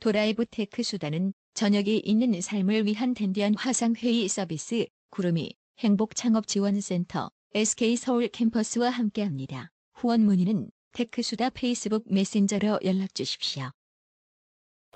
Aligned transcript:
도라이브 0.00 0.44
테크수다는 0.46 1.32
저녁이 1.54 1.98
있는 1.98 2.38
삶을 2.40 2.84
위한 2.86 3.14
댄디한 3.14 3.54
화상회의 3.56 4.28
서비스 4.28 4.86
구름이 5.10 5.54
행복창업지원센터 5.78 7.30
SK 7.54 7.96
서울 7.96 8.28
캠퍼스와 8.28 8.90
함께합니다. 8.90 9.70
후원 9.94 10.22
문의는 10.22 10.68
테크수다 10.92 11.50
페이스북 11.50 12.04
메신저로 12.12 12.80
연락 12.84 13.14
주십시오. 13.14 13.70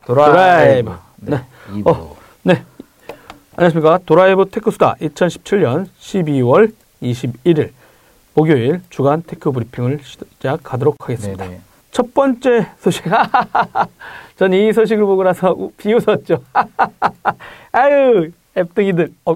드라이브. 0.05 0.91
네. 1.17 1.31
네. 1.31 1.47
2부. 1.71 1.87
어. 1.89 2.17
네. 2.43 2.65
안녕하십니까. 3.57 3.99
도라이브 4.05 4.49
테크수다 4.51 4.97
2017년 4.97 5.89
12월 5.99 6.75
21일 7.03 7.73
목요일 8.35 8.83
주간 8.91 9.23
tech 9.27 9.51
브리핑을 9.51 10.01
시작하도록 10.03 10.97
하겠습니다. 10.99 11.47
네네. 11.47 11.70
첫 11.91 12.13
번째 12.15 12.67
소식. 12.79 13.05
전 14.37 14.53
이 14.55 14.73
소식을 14.73 15.05
보고 15.05 15.23
나서 15.23 15.53
우- 15.53 15.71
비웃었죠. 15.77 16.43
아유, 17.73 18.31
앱등이들. 18.57 19.13
어, 19.27 19.35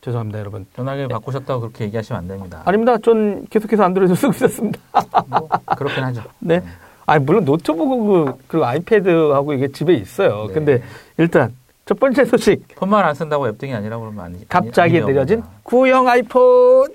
죄송합니다, 0.00 0.40
여러분. 0.40 0.66
전화기를 0.74 1.08
바꾸셨다고 1.08 1.60
그렇게 1.60 1.84
얘기하시면 1.84 2.18
안 2.22 2.28
됩니다. 2.28 2.62
아닙니다. 2.64 2.98
전 2.98 3.46
계속해서 3.48 3.84
안드로이드 3.84 4.14
쓰고 4.16 4.32
있었습니다. 4.32 4.80
뭐, 5.28 5.48
그렇긴 5.76 6.02
하죠. 6.04 6.22
네. 6.40 6.60
아니, 7.06 7.24
물론 7.24 7.44
노트북, 7.44 8.38
그리고 8.48 8.64
아이패드하고 8.66 9.52
이게 9.52 9.68
집에 9.68 9.94
있어요. 9.94 10.46
네. 10.48 10.54
근데 10.54 10.82
일단 11.18 11.54
첫 11.84 12.00
번째 12.00 12.24
소식. 12.24 12.66
폰만 12.76 13.04
안 13.04 13.14
쓴다고 13.14 13.46
앱등이 13.48 13.74
아니라고 13.74 14.02
그러면 14.04 14.24
아니 14.24 14.48
갑자기 14.48 14.96
아니- 14.98 15.06
느려진 15.06 15.38
아니라고 15.40 15.60
구형 15.62 16.08
아이폰. 16.08 16.88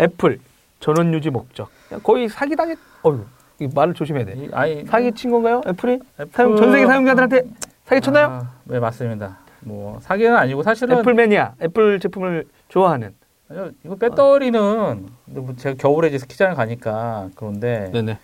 애플 0.00 0.38
전원 0.80 1.12
유지 1.14 1.30
목적. 1.30 1.70
거의 2.02 2.28
사기당했. 2.28 2.78
어휴, 3.02 3.24
이 3.60 3.68
말을 3.74 3.94
조심해야 3.94 4.24
돼. 4.24 4.34
이- 4.36 4.48
아니 4.52 4.84
사기 4.86 5.12
친 5.12 5.30
건가요? 5.30 5.60
애플이? 5.66 5.98
애플- 6.20 6.30
사용, 6.32 6.56
전 6.56 6.72
세계 6.72 6.86
사용자들한테 6.86 7.42
사기 7.86 8.00
쳤나요? 8.00 8.26
아, 8.26 8.50
네 8.64 8.78
맞습니다. 8.80 9.38
뭐 9.60 9.98
사기는 10.00 10.34
아니고 10.34 10.62
사실은 10.62 10.98
애플 10.98 11.14
매니아, 11.14 11.54
애플 11.62 12.00
제품을 12.00 12.44
좋아하는. 12.68 13.14
아니요, 13.48 13.70
이거 13.84 13.94
배터리는 13.96 15.06
뭐 15.26 15.54
제가 15.56 15.76
겨울에 15.78 16.08
이제 16.08 16.18
스키장을 16.18 16.54
가니까 16.54 17.28
그런데 17.36 17.90
네네. 17.92 18.18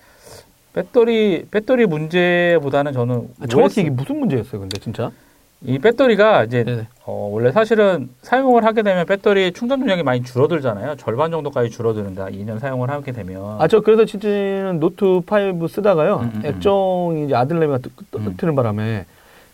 배터리 0.72 1.44
배터리 1.50 1.86
문제보다는 1.86 2.92
저는 2.92 3.28
아, 3.40 3.46
정확히 3.46 3.80
이게 3.80 3.90
OS 3.90 3.96
무슨 3.96 4.20
문제였어요, 4.20 4.60
근데 4.60 4.78
진짜? 4.80 5.10
이 5.64 5.78
배터리가 5.78 6.44
이제 6.44 6.62
네네. 6.62 6.86
어, 7.04 7.30
원래 7.32 7.50
사실은 7.50 8.08
사용을 8.22 8.64
하게 8.64 8.82
되면 8.82 9.04
배터리 9.06 9.52
충전 9.52 9.80
용량이 9.80 10.04
많이 10.04 10.22
줄어들잖아요. 10.22 10.96
절반 10.96 11.32
정도까지 11.32 11.70
줄어드는데 11.70 12.22
2년 12.26 12.60
사용을 12.60 12.90
하게 12.90 13.10
되면 13.10 13.60
아, 13.60 13.66
저 13.66 13.80
그래서 13.80 14.04
진짜는 14.04 14.78
노트 14.78 15.04
5 15.04 15.66
쓰다가요. 15.66 16.16
음, 16.18 16.30
음, 16.34 16.42
음. 16.44 16.46
액정이 16.46 17.24
이제 17.24 17.34
아들내미가 17.34 17.78
음. 18.16 18.24
뜨트는 18.24 18.54
바람에 18.54 19.06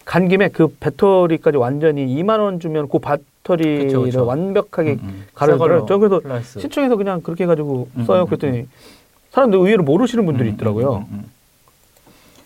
간 0.05 0.28
김에 0.28 0.48
그 0.48 0.69
배터리까지 0.78 1.56
완전히 1.56 2.06
2만 2.06 2.39
원 2.39 2.61
주면 2.61 2.89
그 2.89 2.98
배터리를 2.98 3.86
그쵸, 3.86 4.02
그쵸. 4.02 4.27
완벽하게 4.27 4.92
음, 4.92 4.98
음. 5.02 5.24
저 5.89 5.98
그래서 5.98 6.20
플러스. 6.20 6.61
시청에서 6.61 6.96
그냥 6.96 7.22
그렇게 7.22 7.44
해가지고 7.44 7.89
음, 7.96 8.05
써요. 8.05 8.22
음, 8.22 8.27
그랬더니 8.27 8.68
사람들 9.30 9.58
의외로 9.58 9.83
모르시는 9.84 10.27
분들이 10.27 10.50
음, 10.50 10.55
있더라고요. 10.55 10.96
음, 10.96 10.98
음, 10.98 11.06
음. 11.24 11.33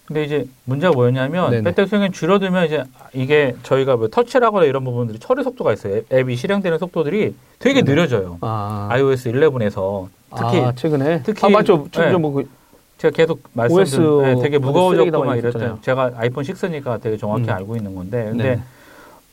근데 0.09 0.25
이제 0.25 0.47
문제가 0.65 0.95
뭐였냐면 0.95 1.51
네네. 1.51 1.63
배터리 1.65 1.87
수명이 1.87 2.13
줄어들면 2.13 2.65
이제 2.65 2.83
이게 3.13 3.55
저희가 3.63 3.97
뭐 3.97 4.09
터치라거나 4.09 4.65
이런 4.65 4.83
부분들이 4.83 5.19
처리 5.19 5.45
속도가 5.45 5.75
있어요. 5.75 5.97
앱- 5.99 6.11
앱이 6.11 6.35
실행되는 6.35 6.79
속도들이 6.79 7.35
되게. 7.59 7.83
느려져요. 7.83 8.39
아, 8.41 8.89
iOS 8.91 9.31
11에서 9.31 10.09
특히 10.35 10.61
아, 10.61 10.73
최근에 10.75 11.23
특히- 11.25 11.45
아 11.47 11.51
맞죠. 11.51 11.87
좀 11.91 12.05
네. 12.05 12.11
좀뭐 12.11 12.33
그- 12.33 12.49
제가 12.97 13.15
계속 13.15 13.41
말씀드린 13.53 14.23
네, 14.23 14.35
되게 14.37 14.41
쓰레기다 14.59 14.67
무거워졌고 14.67 15.25
막. 15.25 15.37
있었잖아요. 15.37 15.79
제가 15.83 16.13
아이폰 16.17 16.43
6니까 16.43 17.03
되게 17.03 17.19
정확히 17.19 17.45
음. 17.45 17.51
알고 17.51 17.77
있는 17.77 17.95
건데 17.95 18.25
근데 18.31 18.43
네네. 18.45 18.63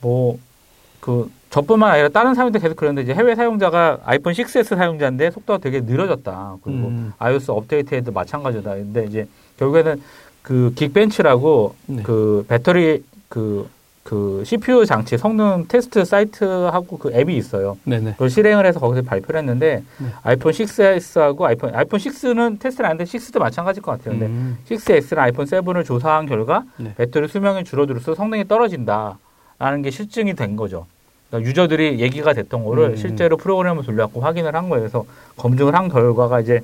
뭐그 0.01 1.31
저뿐만 1.51 1.89
아니라 1.91 2.09
다른 2.09 2.35
사람도 2.35 2.59
계속 2.59 2.75
그랬는데 2.75 3.03
이제 3.09 3.13
해외 3.17 3.33
사용자가 3.33 3.99
아이폰 4.03 4.33
6s 4.33 4.75
사용자인데 4.75 5.31
속도가 5.31 5.59
되게 5.59 5.79
느려졌다. 5.79 6.57
그리고 6.61 6.87
음. 6.89 7.13
iOS 7.17 7.49
업데이트에도 7.51 8.11
마찬가지다. 8.11 8.75
근데 8.75 9.05
이제 9.05 9.25
결국에는 9.57 10.01
그 10.45 10.71
긱벤치라고 10.75 11.75
네. 11.87 12.03
그 12.03 12.45
배터리 12.47 13.03
그, 13.29 13.67
그 14.03 14.43
CPU 14.45 14.85
장치 14.85 15.17
성능 15.17 15.65
테스트 15.67 16.05
사이트하고 16.05 16.99
그 16.99 17.11
앱이 17.11 17.35
있어요. 17.35 17.79
네네. 17.83 18.11
그걸 18.11 18.29
실행을 18.29 18.63
해서 18.63 18.79
거기서 18.79 19.01
발표를 19.01 19.39
했는데 19.39 19.83
네. 19.97 20.07
아이폰 20.21 20.51
6s하고 20.53 21.41
아이폰 21.41 21.73
아이폰 21.73 21.99
6는 21.99 22.59
테스트를 22.59 22.85
안 22.87 22.91
했는데 22.91 23.11
6도 23.11 23.39
마찬가지일 23.39 23.81
것 23.81 23.93
같아요. 23.93 24.11
근데 24.11 24.27
음. 24.27 24.59
6S랑 24.69 25.17
아이폰 25.17 25.47
7을 25.47 25.83
조사한 25.83 26.27
결과 26.27 26.63
네. 26.77 26.93
배터리 26.95 27.27
수명이 27.27 27.63
줄어들수록 27.63 28.15
성능이 28.15 28.47
떨어진다라는 28.47 29.81
게 29.81 29.89
실증이 29.89 30.35
된 30.35 30.55
거죠. 30.55 30.85
그러니까 31.31 31.49
유저들이 31.49 32.01
얘기가 32.01 32.33
됐던 32.33 32.63
거를 32.63 32.91
음. 32.91 32.95
실제로 32.97 33.35
프로그램을 33.35 33.83
돌려갖고 33.83 34.21
확인을 34.21 34.55
한 34.55 34.69
거예요. 34.69 34.83
그래서 34.83 35.05
검증을 35.37 35.73
한 35.73 35.89
결과가 35.89 36.39
이제 36.39 36.61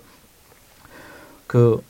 그, 1.48 1.82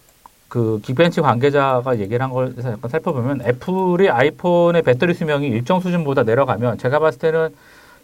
그 0.51 0.81
긱벤치 0.83 1.21
관계자가 1.21 1.97
얘기를 1.97 2.21
한걸 2.21 2.55
약간 2.57 2.91
살펴보면 2.91 3.41
애플이 3.41 4.09
아이폰의 4.09 4.81
배터리 4.81 5.13
수명이 5.13 5.47
일정 5.47 5.79
수준보다 5.79 6.23
내려가면 6.23 6.77
제가 6.77 6.99
봤을 6.99 7.19
때는 7.19 7.55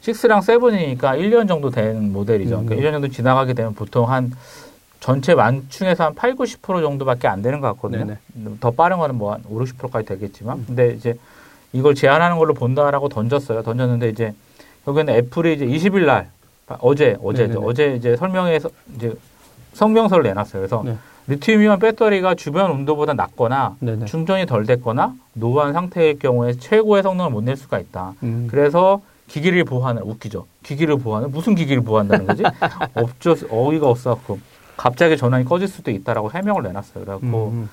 6랑 0.01 0.39
7이니까 0.39 1.19
1년 1.19 1.49
정도 1.49 1.69
된 1.69 2.13
모델이죠. 2.13 2.59
음. 2.59 2.65
그러니까 2.65 2.87
1년 2.87 2.93
정도 2.93 3.09
지나가게 3.09 3.51
되면 3.51 3.75
보통 3.75 4.09
한 4.09 4.31
전체 5.01 5.35
만충에서 5.35 6.05
한 6.05 6.15
8, 6.15 6.35
90% 6.35 6.81
정도밖에 6.81 7.27
안 7.27 7.41
되는 7.41 7.59
것 7.59 7.67
같거든요. 7.73 8.05
네네. 8.05 8.55
더 8.61 8.71
빠른 8.71 8.97
거는 8.97 9.15
뭐 9.15 9.33
한 9.33 9.43
5, 9.49 9.59
60%까지 9.65 10.07
되겠지만. 10.07 10.63
근데 10.67 10.93
이제 10.93 11.19
이걸 11.73 11.95
제한하는 11.95 12.37
걸로 12.37 12.53
본다라고 12.53 13.09
던졌어요. 13.09 13.61
던졌는데 13.61 14.07
이제 14.07 14.33
여기는 14.87 15.13
애플이 15.13 15.55
이제 15.55 15.65
20일 15.65 16.05
날 16.05 16.29
어제 16.79 17.17
어제죠. 17.21 17.59
네네네. 17.59 17.65
어제 17.65 17.95
이제 17.95 18.15
설명에서 18.15 18.69
이제 18.95 19.13
성명서를 19.73 20.23
내놨어요. 20.23 20.61
그래서 20.61 20.81
네. 20.85 20.95
리튬이온 21.27 21.79
배터리가 21.79 22.35
주변 22.35 22.71
온도보다 22.71 23.13
낮거나 23.13 23.75
네네. 23.79 24.05
충전이 24.05 24.45
덜 24.45 24.65
됐거나 24.65 25.13
노후한 25.33 25.73
상태일 25.73 26.19
경우에 26.19 26.53
최고의 26.53 27.03
성능을 27.03 27.31
못 27.31 27.43
낼 27.43 27.57
수가 27.57 27.79
있다. 27.79 28.13
음. 28.23 28.47
그래서 28.49 29.01
기기를 29.27 29.63
보호하는 29.65 30.03
웃기죠. 30.03 30.45
기기를 30.63 30.97
보호하는 30.97 31.31
무슨 31.31 31.53
기기를 31.55 31.83
보호한다는 31.83 32.27
거지? 32.27 32.43
없죠. 32.95 33.35
어이가 33.49 33.89
없어갖고 33.89 34.39
갑자기 34.77 35.17
전원이 35.17 35.43
꺼질 35.45 35.67
수도 35.67 35.91
있다라고 35.91 36.31
해명을 36.31 36.63
내놨어요. 36.63 37.03
그래갖고 37.03 37.25
음. 37.53 37.69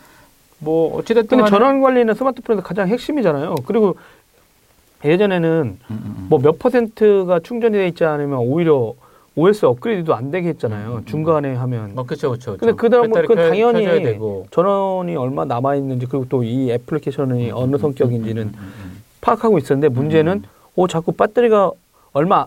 뭐 0.59 0.97
어찌됐든 0.99 1.39
근데 1.39 1.51
전원 1.51 1.81
관리는 1.81 2.13
스마트폰에서 2.15 2.63
가장 2.63 2.89
핵심이잖아요. 2.89 3.55
그리고 3.67 3.97
예전에는 5.05 5.51
음, 5.51 5.79
음, 5.91 6.15
음. 6.19 6.27
뭐몇 6.31 6.59
퍼센트가 6.59 7.39
충전이 7.41 7.75
돼 7.77 7.87
있지 7.89 8.05
않으면 8.05 8.39
오히려 8.39 8.95
OS 9.37 9.65
업그레이드도 9.67 10.15
안 10.15 10.31
되게 10.31 10.49
했잖아요. 10.51 10.91
음, 10.93 10.97
음, 10.99 11.05
중간에 11.07 11.55
하면. 11.55 11.93
뭐 11.95 12.05
그렇죠, 12.05 12.29
그렇죠. 12.31 12.57
근데 12.57 12.73
그 12.75 12.89
다음은 12.89 13.11
그 13.11 13.23
켜- 13.27 13.35
당연히 13.35 13.85
되고. 14.03 14.47
전원이 14.53 15.17
얼마 15.17 15.45
남아 15.45 15.75
있는지 15.77 16.07
그리고 16.07 16.27
또 16.29 16.43
이 16.45 16.71
애플리케이션이 16.71 17.51
음, 17.51 17.57
어느 17.57 17.75
음, 17.75 17.79
성격인지는 17.79 18.43
음, 18.45 18.53
음, 18.57 18.73
음, 18.85 19.03
파악하고 19.21 19.59
있었는데 19.59 19.89
문제는 19.89 20.45
오 20.77 20.87
자꾸 20.87 21.13
배터리가 21.13 21.71
얼마 22.13 22.47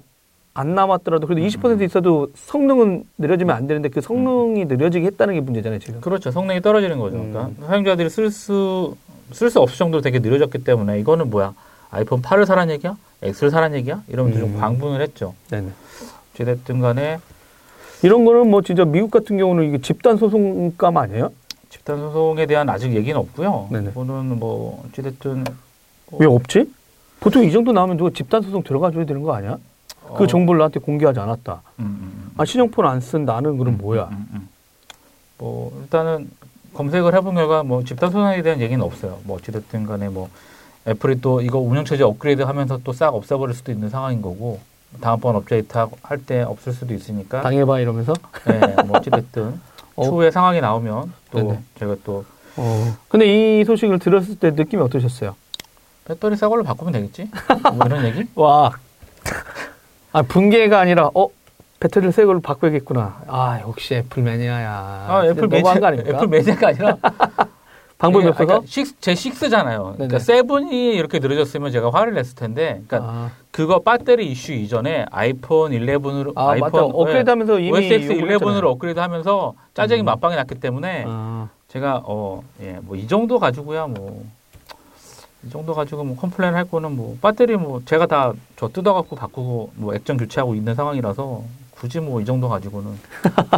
안 0.54 0.74
남았더라도 0.76 1.28
그래도 1.28 1.42
음, 1.44 1.48
20% 1.48 1.82
있어도 1.84 2.30
성능은 2.36 3.04
느려지면 3.18 3.56
안 3.56 3.68
되는데 3.68 3.90
그 3.90 4.00
성능이 4.02 4.66
느려지게 4.66 5.06
했다는 5.08 5.34
게 5.36 5.42
문제잖아요 5.42 5.80
지금. 5.80 5.96
음. 5.96 6.02
그렇죠. 6.02 6.32
성능이 6.32 6.62
떨어지는 6.62 6.98
거죠. 7.00 7.18
음. 7.18 7.32
그러니까 7.34 7.68
사용자들이 7.68 8.10
쓸 8.10 8.32
수 8.32 8.96
쓸 9.34 9.50
수 9.50 9.60
없을 9.60 9.78
정도로 9.78 10.02
되게 10.02 10.20
느려졌기 10.20 10.64
때문에 10.64 11.02
이거는 11.02 11.30
뭐야? 11.30 11.54
아이폰 11.92 12.22
8을 12.22 12.46
사란 12.46 12.70
얘기야? 12.70 12.96
X를 13.22 13.52
사란 13.52 13.76
얘기야? 13.76 14.02
이러면서 14.08 14.40
좀 14.40 14.56
음. 14.56 14.58
광분을 14.58 15.02
했죠. 15.02 15.34
네네. 15.50 15.68
어찌됐든 16.42 16.80
간에 16.80 17.20
이런 18.04 18.26
거는 18.26 18.50
뭐 18.50 18.62
진짜 18.62 18.86
미국 18.86 19.10
같은 19.12 19.38
경우는 19.38 19.68
이게 19.68 19.82
집단 19.82 20.18
소송감 20.18 20.98
아니에요? 20.98 21.32
집단 21.70 21.98
소송에 21.98 22.46
대한 22.46 22.70
아직 22.70 22.94
얘기는 22.94 23.18
없고요. 23.20 23.70
네네. 23.72 23.90
이거는 23.92 24.40
뭐 24.40 24.84
어찌됐든 24.88 25.46
왜 26.14 26.28
없지? 26.28 26.72
보통 27.20 27.44
이 27.44 27.52
정도 27.52 27.72
나오면 27.72 27.98
누가 27.98 28.12
집단 28.14 28.42
소송 28.42 28.64
들어가줘야 28.64 29.06
되는 29.06 29.24
거 29.24 29.34
아니야? 29.34 29.58
그 30.16 30.24
어, 30.24 30.28
정보를 30.28 30.60
나한테 30.60 30.80
공개하지 30.80 31.20
않았다. 31.20 31.62
음, 31.80 31.84
음, 31.86 32.00
음. 32.02 32.32
아 32.38 32.46
신형폰 32.46 32.86
안 32.86 33.02
쓴 33.02 33.26
나는 33.26 33.58
그럼 33.58 33.74
음, 33.74 33.78
뭐야? 33.80 34.08
음, 34.12 34.28
음. 34.34 34.50
뭐 35.40 35.78
일단은 35.82 36.30
검색을 36.74 37.14
해본 37.16 37.36
결과 37.36 37.64
뭐 37.64 37.84
집단 37.84 38.12
소송에 38.12 38.42
대한 38.44 38.62
얘기는 38.62 38.82
없어요. 38.84 39.20
뭐 39.24 39.38
어찌됐든 39.38 39.86
간에 39.88 40.08
뭐 40.10 40.30
애플이 40.88 41.20
또 41.20 41.42
이거 41.42 41.58
운영체제 41.60 42.04
업그레이드 42.04 42.44
하면서 42.44 42.78
또 42.84 42.94
싹 42.94 43.14
없애버릴 43.16 43.54
수도 43.56 43.72
있는 43.72 43.90
상황인 43.90 44.22
거고 44.22 44.60
다음번 45.02 45.36
업데이트 45.36 45.78
할 46.02 46.18
때 46.26 46.42
없을 46.42 46.74
수도 46.74 46.94
있으니까 46.94 47.42
당해봐 47.42 47.80
이러면서. 47.80 48.14
네, 48.46 48.60
뭐 48.86 48.98
어찌됐든 48.98 49.60
어. 49.96 50.04
추후에 50.04 50.32
상황이 50.32 50.60
나오면 50.62 51.14
또 51.32 51.38
네네. 51.40 51.60
제가 51.80 51.96
또 52.04 52.26
어. 52.56 52.96
근데 53.10 53.60
이 53.60 53.66
소식을 53.66 54.00
들었을 54.00 54.38
때 54.40 54.52
느낌이 54.52 54.82
어떠셨어요? 54.84 55.36
배터리 56.06 56.36
새 56.36 56.48
걸로 56.48 56.64
바꾸면 56.64 56.94
되겠지? 56.94 57.30
뭐 57.74 57.86
이런 57.86 58.06
얘기? 58.06 58.26
와. 58.36 58.72
아 60.14 60.22
분개가 60.22 60.80
아니라 60.80 61.10
어 61.14 61.28
배터리를 61.80 62.12
새 62.12 62.26
걸로 62.26 62.40
바꿔야겠구나. 62.42 63.22
아 63.28 63.60
역시 63.62 63.96
애플 63.96 64.24
매니아야. 64.24 65.06
아, 65.08 65.22
애플 65.26 65.48
너무한 65.48 65.76
매니아, 65.76 65.80
거 65.80 65.86
아닙니까? 65.88 66.18
애플 66.18 66.28
매니아가 66.28 66.68
아니라 66.70 66.98
방법이 67.98 68.24
이게, 68.24 68.30
없어서. 68.30 68.46
그러니까 68.46 68.68
식- 68.68 69.02
제 69.02 69.14
6잖아요. 69.14 69.84
네네. 69.84 69.94
그러니까 69.96 70.20
seven이 70.20 70.94
이렇게 70.94 71.20
느려졌으면 71.20 71.72
제가 71.72 71.90
화를 71.92 72.14
냈을 72.14 72.36
텐데, 72.36 72.82
그러니까 72.88 73.12
아, 73.12 73.32
그거 73.52 73.80
배터리 73.80 74.32
이슈 74.32 74.54
이전에 74.54 75.06
아이폰 75.10 75.72
11으로 75.72 76.34
아, 76.36 76.52
아이폰 76.52 76.72
맞다. 76.72 76.84
업그레이드하면서 76.86 77.60
이미 77.60 77.72
OS 77.72 77.94
X 77.94 78.12
요구를 78.14 78.34
했잖아요. 78.34 78.62
11으로 78.62 78.66
업그레이드하면서 78.72 79.54
짜증이 79.74 80.02
음. 80.02 80.06
만빵이 80.06 80.36
났기 80.36 80.56
때문에 80.60 81.06
아, 81.08 81.50
제가 81.70 82.02
어, 82.06 82.44
예, 82.62 82.78
뭐 82.82 82.96
이 82.96 83.08
정도 83.08 83.40
가지고야 83.40 83.88
뭐. 83.88 84.24
이 85.46 85.50
정도 85.50 85.74
가지고 85.74 86.04
뭐 86.04 86.16
complain 86.18 86.56
할 86.56 86.66
거는 86.66 86.96
뭐 86.96 87.16
배터리 87.22 87.56
뭐 87.58 87.82
제가 87.86 88.06
다 88.08 88.34
저 88.58 88.68
뜯어갖고 88.68 89.16
바꾸고 89.16 89.72
뭐 89.76 89.94
액정 89.96 90.18
교체하고 90.18 90.56
있는 90.56 90.74
상황이라서 90.76 91.44
굳이 91.72 92.00
뭐 92.00 92.20
이 92.22 92.26
정도 92.26 92.50
가지고는 92.50 92.92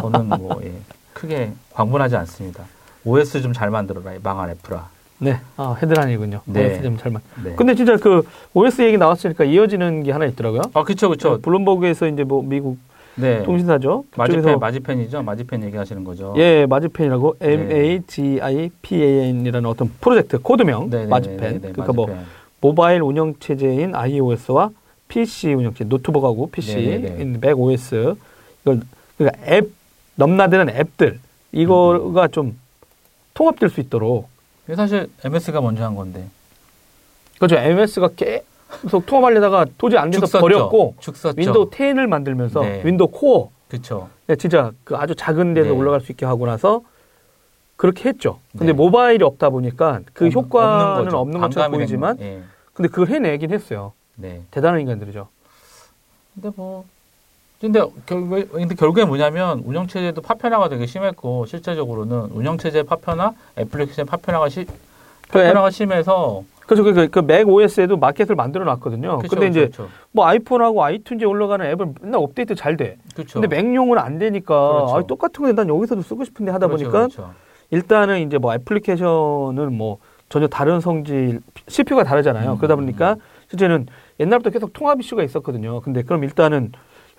저는 0.00 0.28
뭐 0.28 0.60
예, 0.62 0.72
크게 1.14 1.52
광분하지 1.72 2.16
않습니다. 2.16 2.64
OS 3.04 3.42
좀 3.42 3.52
잘 3.52 3.70
만들어라 3.70 4.14
이 4.14 4.18
망한 4.22 4.50
애플아. 4.50 4.88
네. 5.18 5.38
아, 5.56 5.76
헤드라인이군요. 5.80 6.40
네. 6.46 6.66
OS 6.74 6.82
좀 6.82 6.96
잘만. 6.96 7.22
네. 7.44 7.52
근데 7.56 7.74
진짜 7.74 7.96
그 7.96 8.22
OS 8.54 8.82
얘기 8.82 8.96
나왔으니까 8.96 9.44
이어지는 9.44 10.02
게 10.02 10.12
하나 10.12 10.24
있더라고요. 10.26 10.62
아 10.72 10.82
그쵸 10.82 11.08
그쵸. 11.08 11.38
블룸버그에서 11.42 12.08
이제 12.08 12.24
뭐 12.24 12.42
미국 12.42 12.78
네. 13.16 13.42
통신사죠. 13.42 14.04
마지펜 14.16 14.58
마지펜이죠. 14.58 15.22
마지펜 15.22 15.62
얘기하시는 15.64 16.04
거죠. 16.04 16.34
예, 16.38 16.64
마지펜이라고 16.66 17.36
네. 17.38 17.52
M 17.52 17.70
A 17.70 18.00
G 18.06 18.38
I 18.40 18.70
P 18.80 19.02
A 19.02 19.28
N이라는 19.28 19.68
어떤 19.68 19.90
프로젝트 20.00 20.38
코드명 20.38 20.88
네, 20.88 21.00
네, 21.02 21.06
마지펜. 21.06 21.38
네, 21.38 21.50
네, 21.52 21.72
그러니까 21.72 21.92
뭐 21.92 22.06
마지펜. 22.06 22.26
모바일 22.62 23.02
운영 23.02 23.34
체제인 23.40 23.94
iOS와 23.94 24.70
PC 25.08 25.54
운영 25.54 25.72
체제, 25.72 25.84
노트북하고 25.84 26.50
PC. 26.50 27.36
맥 27.40 27.58
OS 27.58 28.14
이걸 28.62 28.80
그러니까 29.18 29.38
앱 29.52 29.68
넘나드는 30.14 30.70
앱들 30.70 31.18
이거가 31.52 32.24
음. 32.24 32.30
좀 32.30 32.58
통합될 33.40 33.70
수 33.70 33.80
있도록 33.80 34.28
이게 34.66 34.76
사실 34.76 35.10
MS가 35.24 35.62
먼저 35.62 35.82
한 35.82 35.94
건데. 35.94 36.28
그렇죠. 37.38 37.56
MS가 37.56 38.10
계속 38.14 39.06
통합하려다가 39.06 39.64
도저히 39.78 39.98
안 39.98 40.10
돼서 40.10 40.26
죽 40.26 40.32
썼죠. 40.32 40.40
버렸고 40.42 40.94
죽 41.00 41.16
썼죠. 41.16 41.34
윈도우 41.40 41.70
10을 41.70 42.06
만들면서 42.06 42.60
네. 42.60 42.82
윈도우 42.84 43.08
코어 43.08 43.50
그쵸. 43.68 44.10
네, 44.26 44.36
진짜 44.36 44.72
그 44.84 44.94
아주 44.94 45.14
작은 45.14 45.54
데서 45.54 45.70
네. 45.70 45.74
올라갈 45.74 46.02
수 46.02 46.12
있게 46.12 46.26
하고 46.26 46.44
나서 46.44 46.82
그렇게 47.76 48.10
했죠. 48.10 48.40
근데 48.52 48.66
네. 48.66 48.72
모바일이 48.74 49.24
없다 49.24 49.48
보니까 49.48 50.00
그 50.12 50.26
없- 50.26 50.34
효과는 50.34 51.04
거죠. 51.04 51.18
없는, 51.18 51.40
것처럼 51.40 51.72
보이지만 51.72 52.18
거. 52.18 52.24
예. 52.24 52.42
근데 52.74 52.90
그걸 52.90 53.08
해내긴 53.08 53.52
했어요. 53.52 53.94
네. 54.16 54.42
대단한 54.50 54.80
인간들이죠. 54.80 55.28
근데 56.34 56.50
뭐 56.56 56.84
근데 57.60 57.80
결국에 58.06 58.44
근데 58.46 58.74
결국에 58.74 59.04
뭐냐면 59.04 59.62
운영 59.66 59.86
체제도 59.86 60.22
파편화가 60.22 60.70
되게 60.70 60.86
심했고 60.86 61.44
실제적으로는 61.44 62.30
운영 62.32 62.56
체제 62.56 62.82
파편화, 62.82 63.32
애플리케이션 63.58 64.06
파편화가 64.06 64.48
시, 64.48 64.64
그 64.64 65.38
앱- 65.38 65.44
파편화가 65.44 65.70
심해서 65.70 66.42
그래서 66.66 66.82
그, 66.84 67.08
그, 67.08 67.18
맥 67.18 67.48
OS에도 67.48 67.96
마켓을 67.96 68.36
만들어 68.36 68.64
놨거든요. 68.64 69.18
그쵸, 69.18 69.28
근데 69.34 69.48
이제 69.48 69.66
그쵸, 69.66 69.88
뭐 70.12 70.24
아이폰하고 70.26 70.80
아이튠즈에 70.82 71.28
올라가는 71.28 71.66
앱은 71.66 71.96
맨날 72.00 72.20
업데이트 72.22 72.54
잘 72.54 72.76
돼. 72.76 72.96
그쵸. 73.14 73.40
근데 73.40 73.48
맥용은 73.60 73.98
안 73.98 74.18
되니까. 74.18 74.54
아, 74.88 75.02
똑같은 75.02 75.42
건데 75.44 75.60
난 75.64 75.68
여기서도 75.68 76.02
쓰고 76.02 76.22
싶은데 76.24 76.52
하다 76.52 76.68
그렇죠, 76.68 76.84
보니까 76.84 77.08
그렇죠. 77.08 77.34
일단은 77.70 78.20
이제 78.20 78.38
뭐 78.38 78.54
애플리케이션은 78.54 79.76
뭐 79.76 79.98
전혀 80.28 80.46
다른 80.46 80.78
성질 80.80 81.40
CPU가 81.66 82.04
다르잖아요. 82.04 82.52
음, 82.52 82.56
그러다 82.58 82.76
보니까 82.76 83.16
실제는 83.48 83.86
옛날부터 84.20 84.50
계속 84.50 84.72
통합 84.72 85.00
이슈가 85.00 85.24
있었거든요. 85.24 85.80
근데 85.80 86.02
그럼 86.02 86.22
일단은 86.22 86.70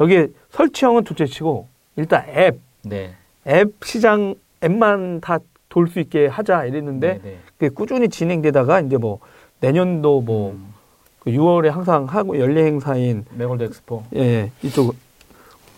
여기에 0.02 0.28
설치형은 0.50 1.04
둘째 1.04 1.26
치고 1.26 1.68
일단 1.96 2.26
앱, 2.30 2.60
네. 2.84 3.14
앱 3.48 3.74
시장 3.84 4.36
앱만 4.64 5.22
다 5.22 5.40
돌 5.72 5.88
수 5.88 6.02
있게 6.02 6.28
하자 6.28 6.66
이랬는데 6.66 7.14
네, 7.14 7.20
네. 7.24 7.38
그게 7.58 7.70
꾸준히 7.70 8.10
진행되다가 8.10 8.82
이제 8.82 8.98
뭐 8.98 9.20
내년도 9.62 10.20
뭐 10.20 10.52
음, 10.52 10.74
그 11.20 11.32
6월에 11.32 11.70
항상 11.70 12.04
하고 12.06 12.38
연례 12.38 12.66
행사인 12.66 13.24
맥월드 13.32 13.64
엑스포. 13.64 14.04
예 14.16 14.52
이쪽 14.62 14.94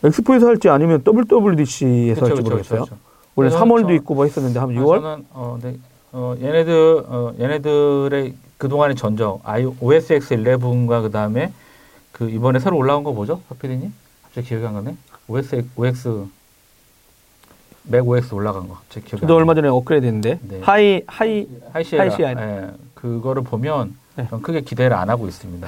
엑스포에서 0.03 0.47
할지 0.47 0.67
아니면 0.69 1.03
WWDC에서 1.05 2.21
그쵸, 2.21 2.25
할지 2.33 2.41
모르겠어요. 2.41 2.79
그쵸, 2.81 2.95
그쵸. 2.95 2.97
원래 3.35 3.49
그래서 3.51 3.63
3월도 3.63 3.87
저- 3.89 3.93
있고 3.93 4.15
뭐 4.15 4.23
했었는데 4.25 4.59
한 4.59 4.69
아, 4.71 4.73
6월 4.73 5.01
저는 5.01 5.25
어, 5.31 5.59
네, 5.61 5.75
어, 6.11 6.35
얘네들 6.41 7.03
어, 7.07 7.33
얘네들의 7.39 8.33
그 8.57 8.69
동안의 8.69 8.95
전적, 8.95 9.41
i 9.43 9.65
OS 9.79 10.13
X 10.13 10.35
11과 10.35 11.03
그 11.03 11.11
다음에 11.11 11.51
그 12.11 12.29
이번에 12.31 12.57
새로 12.57 12.77
올라온 12.77 13.03
거 13.03 13.11
뭐죠, 13.11 13.41
서피디님? 13.49 13.93
갑자기 14.33 14.47
기억이 14.47 14.65
안 14.65 14.73
가네. 14.73 14.95
OS 15.27 15.63
OX 15.75 16.25
맥 17.83 18.07
OS 18.07 18.33
올라간 18.33 18.67
거. 18.67 18.77
제 18.89 18.99
기억이 18.99 19.21
저도 19.21 19.35
안 19.35 19.39
얼마 19.39 19.53
전에 19.53 19.67
업그레이드 19.67 20.05
했는데 20.07 20.39
네. 20.41 20.59
하이 20.61 21.01
하이 21.05 21.47
하이시에라. 21.71 22.03
하이시아인. 22.05 22.39
예, 22.39 22.69
그거를 22.95 23.43
보면 23.43 23.95
네. 24.15 24.27
전 24.29 24.41
크게 24.41 24.61
기대를 24.61 24.95
안 24.95 25.09
하고 25.09 25.27
있습니다. 25.27 25.67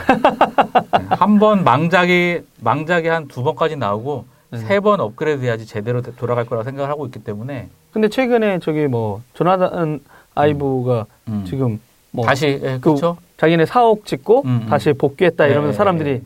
한번 1.10 1.64
망작이 1.64 2.42
망작이 2.62 3.08
한 3.08 3.28
두 3.28 3.44
번까지 3.44 3.76
나오고 3.76 4.26
네. 4.52 4.58
세번 4.60 5.00
업그레이드 5.00 5.44
해야지 5.44 5.66
제대로 5.68 6.02
되- 6.02 6.16
돌아갈 6.16 6.46
거라고 6.46 6.64
생각을 6.64 6.90
하고 6.90 7.06
있기 7.06 7.20
때문에 7.24 7.70
근데 7.92 8.08
최근에 8.10 8.60
저기 8.60 8.88
뭐 8.88 9.22
조나단 9.36 10.00
아이브가 10.34 11.06
음. 11.28 11.46
지금 11.48 11.80
뭐 12.12 12.26
다시 12.26 12.60
예, 12.64 12.80
그렇죠. 12.80 13.18
자기네 13.38 13.66
사옥 13.66 14.06
짓고 14.06 14.42
음, 14.46 14.62
음. 14.64 14.68
다시 14.70 14.94
복귀했다 14.94 15.46
이러면 15.48 15.72
네, 15.72 15.74
서 15.74 15.78
사람들이 15.78 16.12
네. 16.14 16.22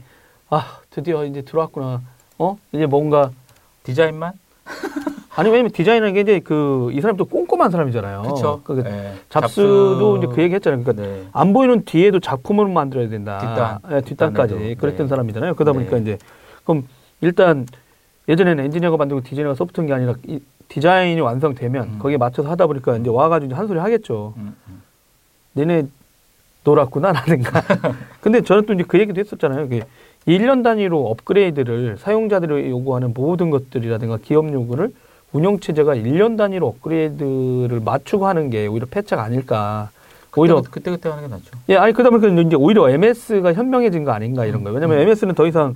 아 0.49 0.77
드디어 0.91 1.25
이제 1.25 1.41
들어왔구나 1.41 2.01
어 2.39 2.57
이제 2.71 2.85
뭔가 2.85 3.31
디자인만 3.83 4.33
아니 5.35 5.49
왜냐면 5.49 5.71
디자인하는 5.71 6.13
게 6.13 6.21
이제 6.21 6.39
그 6.39 6.89
이 6.91 7.01
사람도 7.01 7.25
꼼꼼한 7.25 7.69
사람이잖아요. 7.71 8.21
그렇죠. 8.23 8.61
그 8.63 8.81
예. 8.85 9.13
잡스도 9.29 10.15
잡스- 10.15 10.17
이제 10.25 10.27
그 10.35 10.41
얘기 10.41 10.55
했잖아요. 10.55 10.83
그러니까 10.83 11.03
네. 11.05 11.27
안 11.33 11.53
보이는 11.53 11.83
뒤에도 11.85 12.19
작품을 12.19 12.67
만들어야 12.67 13.07
된다. 13.09 13.37
뒷단. 13.37 13.79
예, 13.97 14.01
뒷단까지 14.01 14.53
뒷단에도. 14.55 14.81
그랬던 14.81 15.05
네. 15.05 15.09
사람이잖아요. 15.09 15.53
그러다 15.53 15.73
보니까 15.73 15.97
네. 15.97 16.01
이제 16.01 16.17
그럼 16.65 16.87
일단 17.21 17.67
예전에는 18.27 18.63
엔지니어가 18.65 18.97
만들고 18.97 19.21
디자이너가 19.23 19.55
소프트한 19.55 19.85
게 19.87 19.93
아니라 19.93 20.15
이 20.27 20.39
디자인이 20.67 21.19
완성되면 21.21 21.83
음. 21.83 21.99
거기에 21.99 22.17
맞춰서 22.17 22.49
하다 22.49 22.67
보니까 22.67 22.97
이제 22.97 23.09
와가지고 23.09 23.55
한 23.55 23.67
소리 23.67 23.79
하겠죠. 23.79 24.33
음, 24.37 24.55
음. 24.67 24.81
너네 25.53 25.83
놀았구나 26.63 27.11
라든가. 27.11 27.61
근데 28.21 28.41
저는 28.41 28.65
또 28.65 28.73
이제 28.73 28.83
그 28.87 28.99
얘기도 28.99 29.19
했었잖아요. 29.19 29.67
이게 30.25 30.37
1년 30.43 30.63
단위로 30.63 31.07
업그레이드를 31.07 31.97
사용자들이 31.97 32.69
요구하는 32.69 33.13
모든 33.15 33.49
것들이라든가 33.49 34.17
기업 34.23 34.51
요구를 34.51 34.91
운영 35.31 35.59
체제가 35.59 35.95
1년 35.95 36.37
단위로 36.37 36.67
업그레이드를 36.67 37.81
맞추고 37.83 38.27
하는 38.27 38.49
게 38.49 38.67
오히려 38.67 38.85
패착 38.89 39.19
아닐까. 39.19 39.89
오히려 40.35 40.61
그때 40.69 40.91
그때 40.91 41.09
하는 41.09 41.23
게 41.23 41.29
낫죠. 41.29 41.51
예, 41.69 41.75
아니 41.77 41.93
그러다 41.93 42.11
보니까 42.11 42.41
이제 42.41 42.55
오히려 42.55 42.89
MS가 42.89 43.53
현명해진 43.53 44.03
거 44.03 44.11
아닌가 44.11 44.45
이런 44.45 44.63
거예요. 44.63 44.75
왜냐면 44.75 44.97
음. 44.97 45.01
MS는 45.07 45.35
더 45.35 45.47
이상 45.47 45.73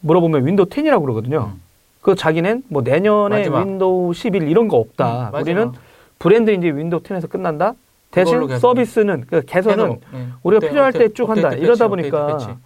물어보면 0.00 0.46
윈도우 0.46 0.66
10이라고 0.66 1.02
그러거든요. 1.02 1.52
음. 1.54 1.60
그 2.00 2.14
자기는 2.14 2.62
뭐 2.68 2.82
내년에 2.82 3.38
마지막. 3.38 3.60
윈도우 3.66 4.14
11 4.14 4.48
이런 4.48 4.68
거 4.68 4.78
없다. 4.78 5.30
음. 5.34 5.40
우리는 5.40 5.72
브랜드 6.18 6.50
이제 6.50 6.68
윈도우 6.68 7.00
10에서 7.02 7.28
끝난다. 7.28 7.74
대신. 8.10 8.40
서비스는 8.58 9.24
그 9.28 9.42
개선은 9.44 9.76
계속, 9.76 10.00
예. 10.14 10.26
우리가 10.42 10.58
업데- 10.58 10.68
필요할 10.70 10.92
때 10.92 11.08
쭉 11.12 11.28
한다. 11.28 11.48
업데이트 11.48 11.64
이러다 11.64 11.88
패치, 11.88 11.88
보니까 11.88 12.26
업데이트 12.32 12.58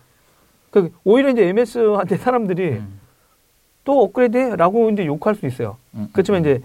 그 0.72 0.90
오히려 1.04 1.28
이제 1.30 1.46
MS한테 1.48 2.16
사람들이 2.16 2.70
음. 2.70 3.00
또 3.84 4.02
업그레이드라고 4.02 4.90
이제 4.90 5.04
욕할 5.06 5.34
수 5.34 5.46
있어요. 5.46 5.76
음, 5.94 6.08
그렇지만 6.12 6.40
음. 6.44 6.50
이제 6.50 6.62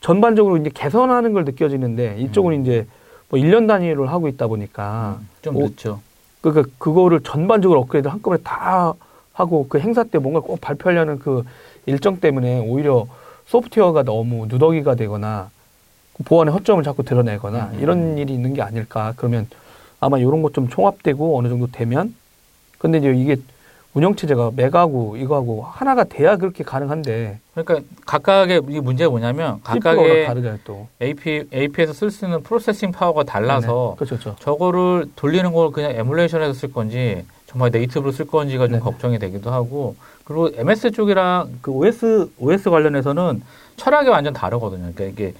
전반적으로 0.00 0.58
이제 0.58 0.70
개선하는 0.72 1.32
걸 1.32 1.44
느껴지는데 1.44 2.18
이쪽은 2.20 2.62
이제 2.62 2.86
뭐 3.30 3.40
1년 3.40 3.66
단위로 3.66 4.06
하고 4.06 4.28
있다 4.28 4.46
보니까 4.46 5.18
음, 5.20 5.28
좀 5.42 5.56
오- 5.56 5.62
늦죠. 5.62 6.00
그러니까 6.42 6.68
그거를 6.78 7.20
전반적으로 7.22 7.80
업그레이드 7.80 8.06
한꺼번에 8.06 8.40
다 8.44 8.92
하고 9.32 9.66
그 9.68 9.78
행사 9.80 10.04
때 10.04 10.18
뭔가 10.18 10.40
꼭 10.40 10.60
발표하려는 10.60 11.18
그 11.18 11.42
일정 11.86 12.20
때문에 12.20 12.60
오히려 12.60 13.06
소프트웨어가 13.46 14.02
너무 14.02 14.46
누더기가 14.46 14.94
되거나 14.94 15.50
보안의 16.26 16.52
허점을 16.52 16.82
자꾸 16.84 17.02
드러내거나 17.02 17.70
음. 17.72 17.78
이런 17.80 18.18
일이 18.18 18.34
있는 18.34 18.52
게 18.52 18.60
아닐까. 18.62 19.14
그러면 19.16 19.46
아마 20.00 20.18
이런 20.18 20.42
것 20.42 20.52
좀 20.52 20.68
총합되고 20.68 21.38
어느 21.38 21.48
정도 21.48 21.66
되면 21.68 22.14
근데 22.78 22.98
이제 22.98 23.12
이게 23.14 23.36
운영체제가 23.94 24.52
맥하고 24.54 25.16
이거하고 25.16 25.62
하나가 25.62 26.04
돼야 26.04 26.36
그렇게 26.36 26.62
가능한데 26.62 27.40
그러니까 27.54 27.88
각각의 28.06 28.62
이 28.68 28.80
문제가 28.80 29.10
뭐냐면 29.10 29.60
각각의 29.64 30.26
다르잖아요 30.26 30.58
또. 30.64 30.86
AP 31.02 31.48
AP에서 31.52 31.92
쓸 31.92 32.10
수 32.10 32.24
있는 32.24 32.42
프로세싱 32.42 32.92
파워가 32.92 33.24
달라서 33.24 33.96
네, 33.98 34.04
그렇죠, 34.04 34.22
그렇죠. 34.22 34.36
저거를 34.40 35.06
돌리는 35.16 35.52
걸 35.52 35.72
그냥 35.72 35.92
에뮬레이션해서 35.92 36.52
쓸 36.52 36.72
건지 36.72 37.24
정말 37.46 37.70
네이티브로 37.70 38.12
쓸 38.12 38.26
건지가 38.26 38.66
좀 38.66 38.72
네네. 38.72 38.84
걱정이 38.84 39.18
되기도 39.18 39.50
하고 39.50 39.96
그리고 40.24 40.50
MS 40.54 40.92
쪽이랑 40.92 41.58
그 41.62 41.72
OS 41.72 42.30
OS 42.38 42.70
관련해서는 42.70 43.42
철학이 43.76 44.10
완전 44.10 44.34
다르거든요. 44.34 44.92
그러니까 44.94 45.04
이게 45.04 45.34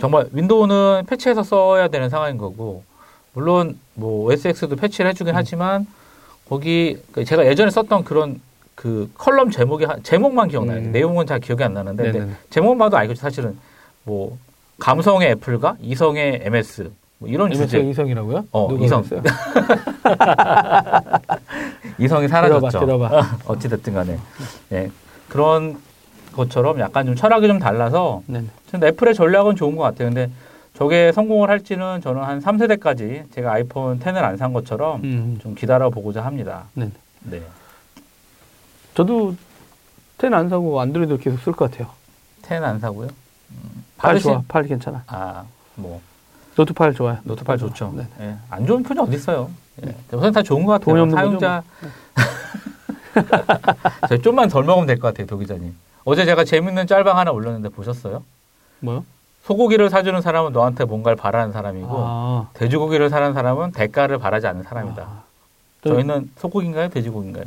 정말 0.00 0.26
윈도우는 0.32 1.04
패치해서 1.06 1.42
써야 1.42 1.88
되는 1.88 2.08
상황인 2.08 2.38
거고 2.38 2.82
물론 3.34 3.78
뭐 3.94 4.24
OSX도 4.24 4.76
패치를 4.76 5.10
해주긴 5.10 5.34
음. 5.34 5.36
하지만 5.36 5.86
거기 6.48 6.98
그 7.12 7.24
제가 7.24 7.46
예전에 7.46 7.70
썼던 7.70 8.04
그런 8.04 8.40
그 8.74 9.10
컬럼 9.16 9.50
제목이 9.50 9.84
한- 9.84 10.02
제목만 10.02 10.48
기억나요. 10.48 10.78
음. 10.78 10.92
내용은 10.92 11.26
잘 11.26 11.38
기억이 11.40 11.62
안 11.62 11.74
나는데 11.74 12.12
네네. 12.12 12.32
제목만 12.50 12.78
봐도 12.78 12.96
알겠죠. 12.96 13.20
사실은 13.20 13.56
뭐 14.04 14.36
감성의 14.78 15.30
애플과 15.30 15.76
이성의 15.80 16.40
MS 16.44 16.90
뭐 17.18 17.28
이런 17.28 17.52
주제. 17.52 17.78
이성이라고요? 17.78 18.44
어, 18.52 18.72
이성. 18.80 19.04
이성이 21.98 22.26
들어봐, 22.26 22.48
사라졌죠. 22.70 22.80
들어봐. 22.80 23.22
어찌 23.46 23.68
됐든 23.68 23.94
간에. 23.94 24.18
예. 24.72 24.90
그런 25.28 25.78
것처럼 26.32 26.80
약간 26.80 27.06
좀 27.06 27.14
철학이 27.14 27.46
좀 27.46 27.58
달라서 27.58 28.22
네. 28.26 28.42
저는 28.70 28.88
애플의 28.88 29.14
전략은 29.14 29.54
좋은 29.56 29.76
것 29.76 29.82
같아요. 29.84 30.08
근데 30.08 30.30
저게 30.74 31.12
성공을 31.12 31.50
할지는 31.50 32.00
저는 32.00 32.22
한 32.22 32.40
3세대까지 32.40 33.30
제가 33.32 33.52
아이폰 33.52 34.00
10을 34.00 34.16
안 34.22 34.36
산 34.36 34.52
것처럼 34.52 35.02
음, 35.04 35.38
좀 35.42 35.54
기다려 35.54 35.90
보고자 35.90 36.24
합니다. 36.24 36.64
네. 36.74 36.90
네. 37.22 37.42
저도 38.94 39.34
10 40.20 40.32
안 40.32 40.48
사고 40.48 40.80
안드로이드 40.80 41.18
계속 41.18 41.40
쓸 41.40 41.52
것 41.52 41.70
같아요. 41.70 41.90
10 42.46 42.62
안 42.64 42.78
사고요. 42.80 43.08
음, 43.50 43.84
팔 43.98 44.18
좋아, 44.18 44.42
팔 44.48 44.62
괜찮아. 44.64 45.02
아, 45.08 45.44
뭐 45.74 46.00
노트 46.56 46.72
8 46.72 46.94
좋아요. 46.94 47.18
노트 47.24 47.44
8 47.44 47.58
좋죠. 47.58 47.92
네. 47.96 48.06
예, 48.20 48.36
안 48.50 48.66
좋은 48.66 48.82
편이 48.82 49.00
어디 49.00 49.16
있어요? 49.16 49.50
예. 49.86 49.94
우선 50.12 50.32
다 50.32 50.42
좋은 50.42 50.64
것 50.64 50.72
같아요. 50.72 51.10
사용자 51.10 51.62
저 54.08 54.16
좀만 54.18 54.48
덜 54.48 54.64
먹으면 54.64 54.86
될 54.86 54.98
것 54.98 55.08
같아요, 55.08 55.26
도 55.26 55.36
기자님. 55.38 55.74
어제 56.04 56.24
제가 56.24 56.44
재밌는 56.44 56.86
짤방 56.86 57.16
하나 57.18 57.30
올렸는데 57.30 57.68
보셨어요? 57.70 58.22
뭐요? 58.80 59.04
소고기를 59.42 59.90
사주는 59.90 60.20
사람은 60.20 60.52
너한테 60.52 60.84
뭔가를 60.84 61.16
바라는 61.16 61.52
사람이고 61.52 61.88
아, 61.90 62.48
돼지고기를 62.54 63.10
사는 63.10 63.32
사람은 63.32 63.72
대가를 63.72 64.18
바라지 64.18 64.46
않는 64.46 64.62
사람이다. 64.62 65.02
아. 65.02 65.22
저- 65.82 65.90
저희는 65.90 66.30
소고기인가요, 66.36 66.88
돼지고기인가요? 66.90 67.44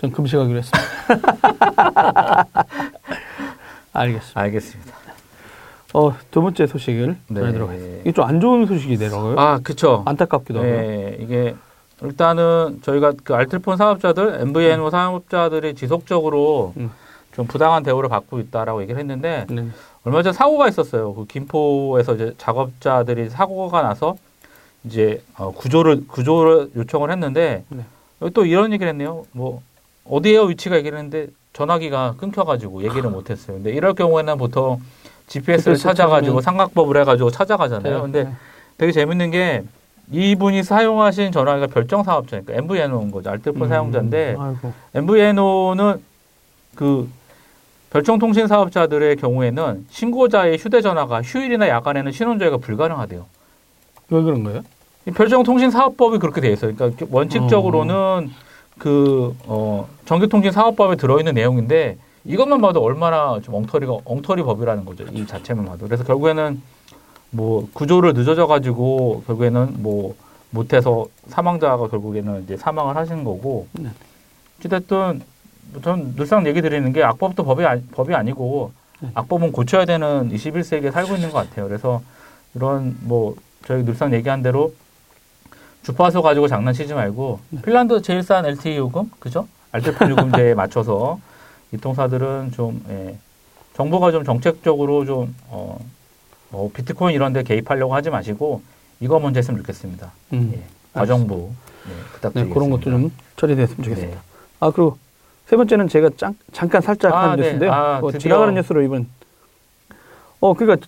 전 0.00 0.12
금식하기로 0.12 0.58
했습니다. 0.58 0.88
알겠습니다. 3.92 4.40
알겠습니다. 4.40 4.92
어, 5.94 6.14
두 6.30 6.42
번째 6.42 6.66
소식을 6.66 7.16
네. 7.28 7.34
전해드리도록 7.34 7.70
하겠습니다. 7.70 8.00
이게 8.02 8.12
좀 8.12 8.24
안 8.26 8.40
좋은 8.40 8.66
소식이더라고요. 8.66 9.38
아, 9.40 9.58
그쵸. 9.62 10.02
안타깝기도 10.06 10.58
하고요. 10.58 10.72
네, 10.76 11.16
이게 11.20 11.54
일단은 12.02 12.80
저희가 12.82 13.14
그 13.24 13.34
알뜰폰 13.34 13.76
사업자들, 13.78 14.42
MVNO 14.42 14.90
사업자들이 14.90 15.74
지속적으로 15.74 16.74
음. 16.76 16.90
좀 17.32 17.46
부당한 17.46 17.82
대우를 17.82 18.08
받고 18.10 18.38
있다라고 18.40 18.82
얘기를 18.82 19.00
했는데 19.00 19.46
네. 19.48 19.68
얼마 20.08 20.22
전 20.22 20.32
사고가 20.32 20.68
있었어요. 20.68 21.12
그 21.12 21.26
김포에서 21.26 22.14
이제 22.14 22.32
작업자들이 22.38 23.28
사고가 23.28 23.82
나서 23.82 24.16
이제 24.84 25.22
어, 25.36 25.50
구조를 25.52 26.06
구조를 26.08 26.70
요청을 26.76 27.10
했는데 27.10 27.62
네. 27.68 27.82
또 28.32 28.46
이런 28.46 28.72
얘기를 28.72 28.88
했네요. 28.88 29.26
뭐 29.32 29.60
어디에요 30.08 30.44
위치가 30.44 30.76
얘기를 30.76 30.96
했는데 30.96 31.26
전화기가 31.52 32.14
끊겨가지고 32.16 32.84
얘기를 32.84 33.10
못했어요. 33.10 33.56
근데 33.58 33.70
이럴 33.70 33.92
경우에는 33.92 34.38
보통 34.38 34.80
GPS를 35.26 35.74
GPS 35.74 35.82
찾아가지고 35.82 36.38
찾으면- 36.38 36.42
삼각법을 36.42 37.00
해가지고 37.02 37.30
찾아가잖아요. 37.30 38.00
근데 38.00 38.24
네. 38.24 38.32
되게 38.78 38.92
재밌는 38.92 39.30
게 39.30 39.62
이분이 40.10 40.62
사용하신 40.62 41.32
전화기가 41.32 41.66
별정 41.66 42.02
사업자니까 42.02 42.54
MVNO인 42.54 43.10
거죠. 43.10 43.28
알뜰폰 43.28 43.64
음, 43.64 43.68
사용자인데 43.68 44.36
아이고. 44.38 44.72
MVNO는 44.94 46.02
그 46.76 47.10
별정 47.90 48.18
통신 48.18 48.46
사업자들의 48.46 49.16
경우에는 49.16 49.86
신고자의 49.90 50.58
휴대전화가 50.58 51.22
휴일이나 51.22 51.68
야간에는 51.68 52.12
신원조회가 52.12 52.58
불가능하대요. 52.58 53.26
왜 54.10 54.22
그런 54.22 54.44
거예요? 54.44 54.62
이 55.06 55.10
별정 55.10 55.42
통신 55.42 55.70
사업법이 55.70 56.18
그렇게 56.18 56.40
돼 56.40 56.52
있어요. 56.52 56.74
그러니까 56.74 57.06
원칙적으로는 57.10 58.30
그 58.78 59.34
어, 59.46 59.88
정규통신 60.04 60.52
사업법에 60.52 60.96
들어있는 60.96 61.34
내용인데 61.34 61.98
이것만 62.24 62.60
봐도 62.60 62.82
얼마나 62.82 63.40
좀 63.40 63.54
엉터리가 63.54 63.98
엉터리 64.04 64.42
법이라는 64.42 64.84
거죠. 64.84 65.04
이 65.12 65.26
자체만 65.26 65.64
봐도. 65.64 65.86
그래서 65.86 66.04
결국에는 66.04 66.60
뭐 67.30 67.68
구조를 67.72 68.12
늦어져 68.14 68.46
가지고 68.46 69.22
결국에는 69.26 69.76
뭐 69.78 70.14
못해서 70.50 71.06
사망자가 71.28 71.88
결국에는 71.88 72.44
이제 72.44 72.56
사망을 72.56 72.96
하신 72.96 73.24
거고. 73.24 73.66
네. 73.72 73.90
어쨌든 74.58 75.22
전 75.82 76.14
늘상 76.16 76.46
얘기 76.46 76.62
드리는 76.62 76.92
게 76.92 77.02
악법도 77.02 77.44
법이 77.44 77.64
아니, 77.64 77.82
법이 77.88 78.14
아니고 78.14 78.72
네. 79.00 79.10
악법은 79.14 79.52
고쳐야 79.52 79.84
되는 79.84 80.30
21세기에 80.30 80.92
살고 80.92 81.14
있는 81.14 81.30
것 81.30 81.48
같아요. 81.48 81.66
그래서 81.68 82.02
이런 82.54 82.96
뭐 83.02 83.36
저희 83.66 83.84
늘상 83.84 84.12
얘기한 84.12 84.42
대로 84.42 84.72
주파수 85.82 86.22
가지고 86.22 86.48
장난치지 86.48 86.94
말고 86.94 87.40
네. 87.50 87.62
핀란드 87.62 88.02
제일 88.02 88.22
싼 88.22 88.44
LTE 88.44 88.76
요금 88.76 89.10
그죠? 89.18 89.46
알뜰폰 89.72 90.10
요금제에 90.10 90.54
맞춰서 90.54 91.20
이통사들은 91.72 92.52
좀 92.52 92.82
예, 92.88 93.18
정부가 93.74 94.10
좀 94.10 94.24
정책적으로 94.24 95.04
좀 95.04 95.34
어, 95.48 95.78
뭐 96.50 96.70
비트코인 96.72 97.14
이런 97.14 97.32
데 97.32 97.42
개입하려고 97.42 97.94
하지 97.94 98.10
마시고 98.10 98.62
이거 99.00 99.20
먼저 99.20 99.38
했으면 99.38 99.60
좋겠습니다. 99.60 100.10
음. 100.32 100.52
예, 100.54 100.62
과정부 100.92 101.52
예, 101.86 101.90
네, 101.90 101.96
부탁드리겠습니다. 102.14 102.54
그런 102.54 102.70
것도 102.70 102.82
좀 102.82 103.12
처리됐으면 103.36 103.82
좋겠습니다. 103.84 104.16
네. 104.16 104.22
아, 104.60 104.70
그리고 104.70 104.98
세 105.48 105.56
번째는 105.56 105.88
제가 105.88 106.10
짱, 106.18 106.34
잠깐 106.52 106.82
살짝 106.82 107.14
아, 107.14 107.30
한 107.30 107.36
네. 107.36 107.42
뉴스인데요. 107.44 107.72
아, 107.72 108.00
뭐 108.00 108.10
드디어. 108.10 108.20
지나가는 108.20 108.52
뉴스로 108.54 108.82
이번 108.82 109.08
어, 110.40 110.52
그러니까 110.52 110.86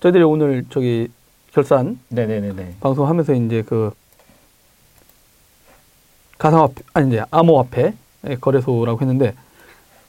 저희들이 0.00 0.24
오늘 0.24 0.64
저기 0.68 1.08
결산 1.52 1.98
네네네네. 2.08 2.74
방송하면서 2.80 3.34
이제 3.34 3.62
그 3.62 3.92
가상화폐 6.38 6.74
아니 6.92 7.08
이제 7.08 7.22
암호화폐 7.30 7.94
거래소라고 8.40 9.00
했는데 9.00 9.34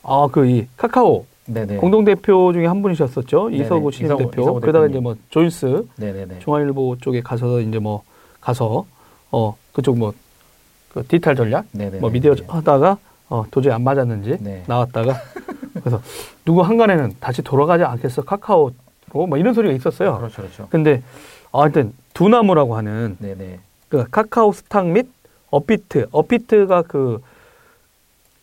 아 0.04 0.28
그 0.32 0.46
이 0.48 0.66
카카오 0.78 1.26
네네. 1.46 1.78
공동 1.78 2.04
대표 2.04 2.52
중에 2.54 2.66
한 2.66 2.82
분이셨었죠 2.82 3.50
네네. 3.50 3.64
이서구 3.66 3.92
신임 3.92 4.12
이서구- 4.14 4.18
대표 4.32 4.42
이서구 4.42 4.60
그러다가. 4.62 4.88
이제 4.88 5.00
뭐 5.00 5.16
조인스 5.30 5.86
네네네. 5.98 6.40
중앙일보 6.40 6.98
쪽에 7.02 7.22
가서 7.22 7.60
이제 7.62 7.78
뭐 7.78 8.02
가서 8.40 8.86
어 9.32 9.56
그쪽 9.74 9.98
뭐 10.00 10.14
그 10.94 11.04
디지털 11.04 11.36
전략 11.38 11.66
네네. 11.72 12.00
뭐 12.00 12.10
미디어 12.10 12.36
하다가 12.48 12.98
어 13.32 13.46
도저히 13.50 13.74
안 13.74 13.82
맞았는지 13.84 14.38
네. 14.42 14.62
나왔다가 14.68 15.16
그래서 15.80 16.02
누구 16.44 16.62
한간에는 16.62 17.14
다시 17.22 17.42
돌아가지 17.42 17.86
않겠어 17.86 18.24
카카오로 18.24 18.74
뭐 19.14 19.38
이런 19.38 19.54
소리가 19.54 19.74
있었어요. 19.74 20.18
그렇죠, 20.18 20.42
그렇죠. 20.42 20.68
근데 20.70 21.02
아, 21.54 21.62
하여튼 21.62 21.94
두나무라고 22.14 22.76
하는 22.76 23.16
네네. 23.20 23.60
그 23.88 24.06
카카오 24.12 24.52
스탁 24.52 24.86
및 24.88 25.08
업비트, 25.50 26.10
업비트가 26.12 26.82
그 26.84 27.22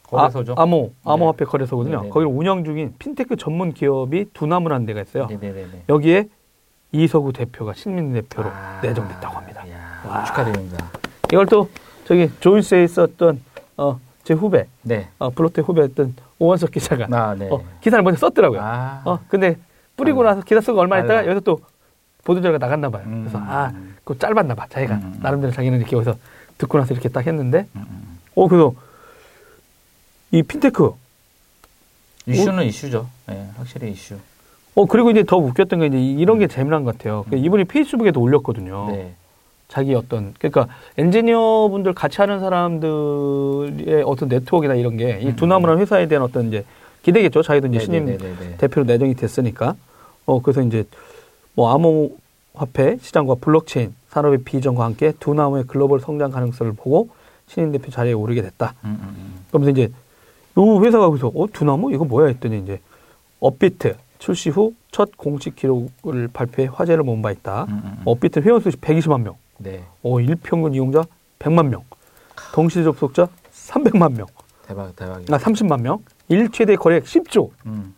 거래소죠. 0.05 0.55
아, 0.57 0.63
암호, 0.63 0.93
암호화폐 1.05 1.45
거래소거든요. 1.45 1.97
네네네. 1.97 2.11
거기를 2.11 2.33
운영 2.33 2.65
중인 2.65 2.95
핀테크 2.99 3.37
전문 3.37 3.75
기업이 3.75 4.31
두나무라는 4.33 4.87
데가 4.87 5.03
있어요. 5.03 5.27
네네네. 5.27 5.85
여기에 5.91 6.29
이석우 6.93 7.35
대표가 7.35 7.75
신임 7.75 8.15
대표로 8.15 8.49
아, 8.49 8.81
내정됐다고 8.83 9.37
합니다. 9.37 9.65
축하드립니다. 10.27 10.87
이걸 11.31 11.45
또 11.45 11.69
저기 12.07 12.31
조인스에 12.41 12.85
있었던 12.85 13.43
어, 13.77 14.01
제 14.29 14.35
후배, 14.35 14.67
네. 14.83 15.09
어, 15.19 15.31
블로터 15.31 15.63
후배였던 15.63 16.15
오원석 16.39 16.71
기자가 16.73 17.07
아, 17.11 17.35
네. 17.35 17.49
어, 17.51 17.65
기사를 17.81 18.03
먼저 18.03 18.19
썼더라고요. 18.19 18.61
아, 18.61 19.01
어, 19.07 19.21
근데 19.27 19.57
뿌리고. 19.97 20.23
나서 20.23 20.43
기사 20.43 20.61
쓰고 20.61 20.79
얼마 20.79 20.99
있다가. 20.99 21.23
여기서 21.23 21.41
또 21.41 21.63
보도자가 22.25 22.59
나갔나 22.59 22.91
봐요. 22.91 23.05
음. 23.07 23.23
그래서 23.23 23.39
아, 23.41 23.73
그거 24.05 24.19
짧았나 24.19 24.55
봐. 24.55 24.67
자기가 24.69 24.97
음. 24.97 25.19
나름대로 25.23 25.51
자기는 25.51 25.79
이렇게 25.79 25.97
여기서 25.97 26.19
듣고 26.59 26.77
나서 26.77 26.93
이렇게 26.93 27.09
딱 27.09 27.27
했는데 27.27 27.67
음, 27.75 27.87
음. 27.89 28.19
어, 28.35 28.47
그래서 28.49 28.75
이 30.31 30.43
핀테크 30.43 30.93
이슈는 32.27 32.65
이슈죠. 32.67 33.09
네, 33.29 33.49
확실히 33.57 33.93
이슈. 33.93 34.19
어, 34.75 34.85
그리고 34.85 35.11
이제 35.11 35.25
더 35.25 35.39
웃겼던 35.39 35.81
게 35.81 35.87
이제 35.87 35.99
이런 35.99 36.39
게 36.39 36.49
재미난 36.49 36.85
것 36.85 36.99
같아요. 36.99 37.25
그 37.31 37.37
음. 37.37 37.43
이분이 37.43 37.65
페이스북에도 37.65 38.21
올렸거든요. 38.21 38.89
네. 38.91 39.15
자기 39.69 39.95
어떤, 39.95 40.35
그러니까 40.39 40.67
엔지니어 40.97 41.69
분들 41.71 41.93
같이 41.93 42.21
하는 42.21 42.41
사람들의 42.41 44.03
어떤 44.05 44.29
네트워크나 44.29 44.75
이런 44.75 44.97
게이 44.97 45.27
음. 45.27 45.37
두나무라는 45.37 45.81
회사에 45.81 46.09
대한 46.09 46.25
어떤 46.25 46.49
이제 46.49 46.65
기대겠죠. 47.03 47.43
자기도 47.43 47.69
이제 47.69 47.81
신임 47.81 48.07
네네네네. 48.07 48.57
대표로 48.57 48.87
내정이 48.87 49.15
됐으니까. 49.15 49.75
어, 50.27 50.43
그래서 50.43 50.63
이제 50.63 50.85
뭐 51.55 51.73
암호화폐 51.75 52.99
시장과 53.01 53.37
블록체인 53.41 53.95
산업의 54.09 54.43
비전과 54.45 54.85
함께 54.85 55.13
두나무의 55.21 55.65
글로벌 55.67 56.01
성장 56.01 56.31
가능성을 56.31 56.73
보고 56.75 57.11
신임 57.47 57.73
대표 57.73 57.91
자리에 57.91 58.13
오르게 58.15 58.43
됐다. 58.43 58.75
음, 58.85 58.99
음, 59.01 59.15
음. 59.17 59.45
그러면서 59.49 59.71
이제 59.71 59.93
요 60.59 60.83
회사가 60.85 61.09
그래서 61.09 61.29
어 61.35 61.47
두나무 61.53 61.93
이거 61.93 62.05
뭐야 62.05 62.27
했더니 62.29 62.59
이제 62.59 62.81
업비트 63.41 63.97
출시 64.19 64.51
후 64.51 64.75
첫 64.91 65.17
공식 65.17 65.55
기록을 65.55 66.29
발표해 66.33 66.69
화제를 66.73 67.05
모은 67.05 67.23
바 67.23 67.31
있다. 67.31 67.67
업비트 68.05 68.41
회원 68.41 68.61
수 68.61 68.69
120만 68.71 69.21
명, 69.23 69.37
네. 69.59 69.85
어 70.03 70.21
일평균 70.21 70.75
이용자 70.75 71.05
100만 71.39 71.69
명, 71.69 71.85
동시 72.53 72.83
접속자 72.83 73.29
300만 73.53 74.15
명, 74.17 74.27
대박, 74.67 74.95
대박이야. 74.97 75.27
아 75.31 75.39
30만 75.39 75.81
명, 75.83 75.99
일 76.29 76.51
최대 76.51 76.77
거래액 76.77 77.05
10조. 77.05 77.51
음. 77.67 77.95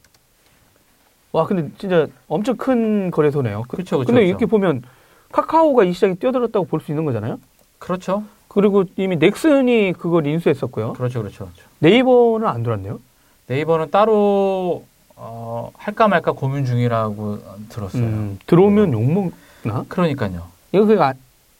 와 1.32 1.46
근데 1.46 1.70
진짜 1.78 2.06
엄청 2.28 2.56
큰 2.56 3.10
거래소네요. 3.10 3.62
그- 3.68 3.76
그렇죠, 3.76 3.98
그렇죠. 3.98 4.12
근데. 4.12 4.26
이렇게 4.26 4.46
보면 4.46 4.82
카카오가 5.30 5.84
이 5.84 5.92
시장에 5.92 6.14
뛰어들었다고 6.14 6.66
볼 6.66 6.80
수 6.80 6.90
있는 6.90 7.04
거잖아요. 7.04 7.38
그렇죠. 7.78 8.24
그리고 8.48 8.82
이미 8.96 9.14
넥슨이 9.16 9.92
그걸 9.96 10.26
인수했었고요. 10.26 10.94
그렇죠, 10.94 11.20
그렇죠, 11.20 11.44
그렇죠. 11.44 11.62
네이버는 11.78 12.48
안 12.48 12.62
들어왔네요. 12.64 12.98
네이버는 13.46 13.90
따로 13.92 14.84
어, 15.14 15.70
할까 15.76 16.08
말까 16.08 16.32
고민 16.32 16.64
중이라고 16.64 17.38
들었어요. 17.68 18.02
음, 18.02 18.38
들어오면 18.46 18.92
욕먹나? 18.92 19.84
그러니까요. 19.88 20.48
이거 20.72 20.84
그 20.84 20.96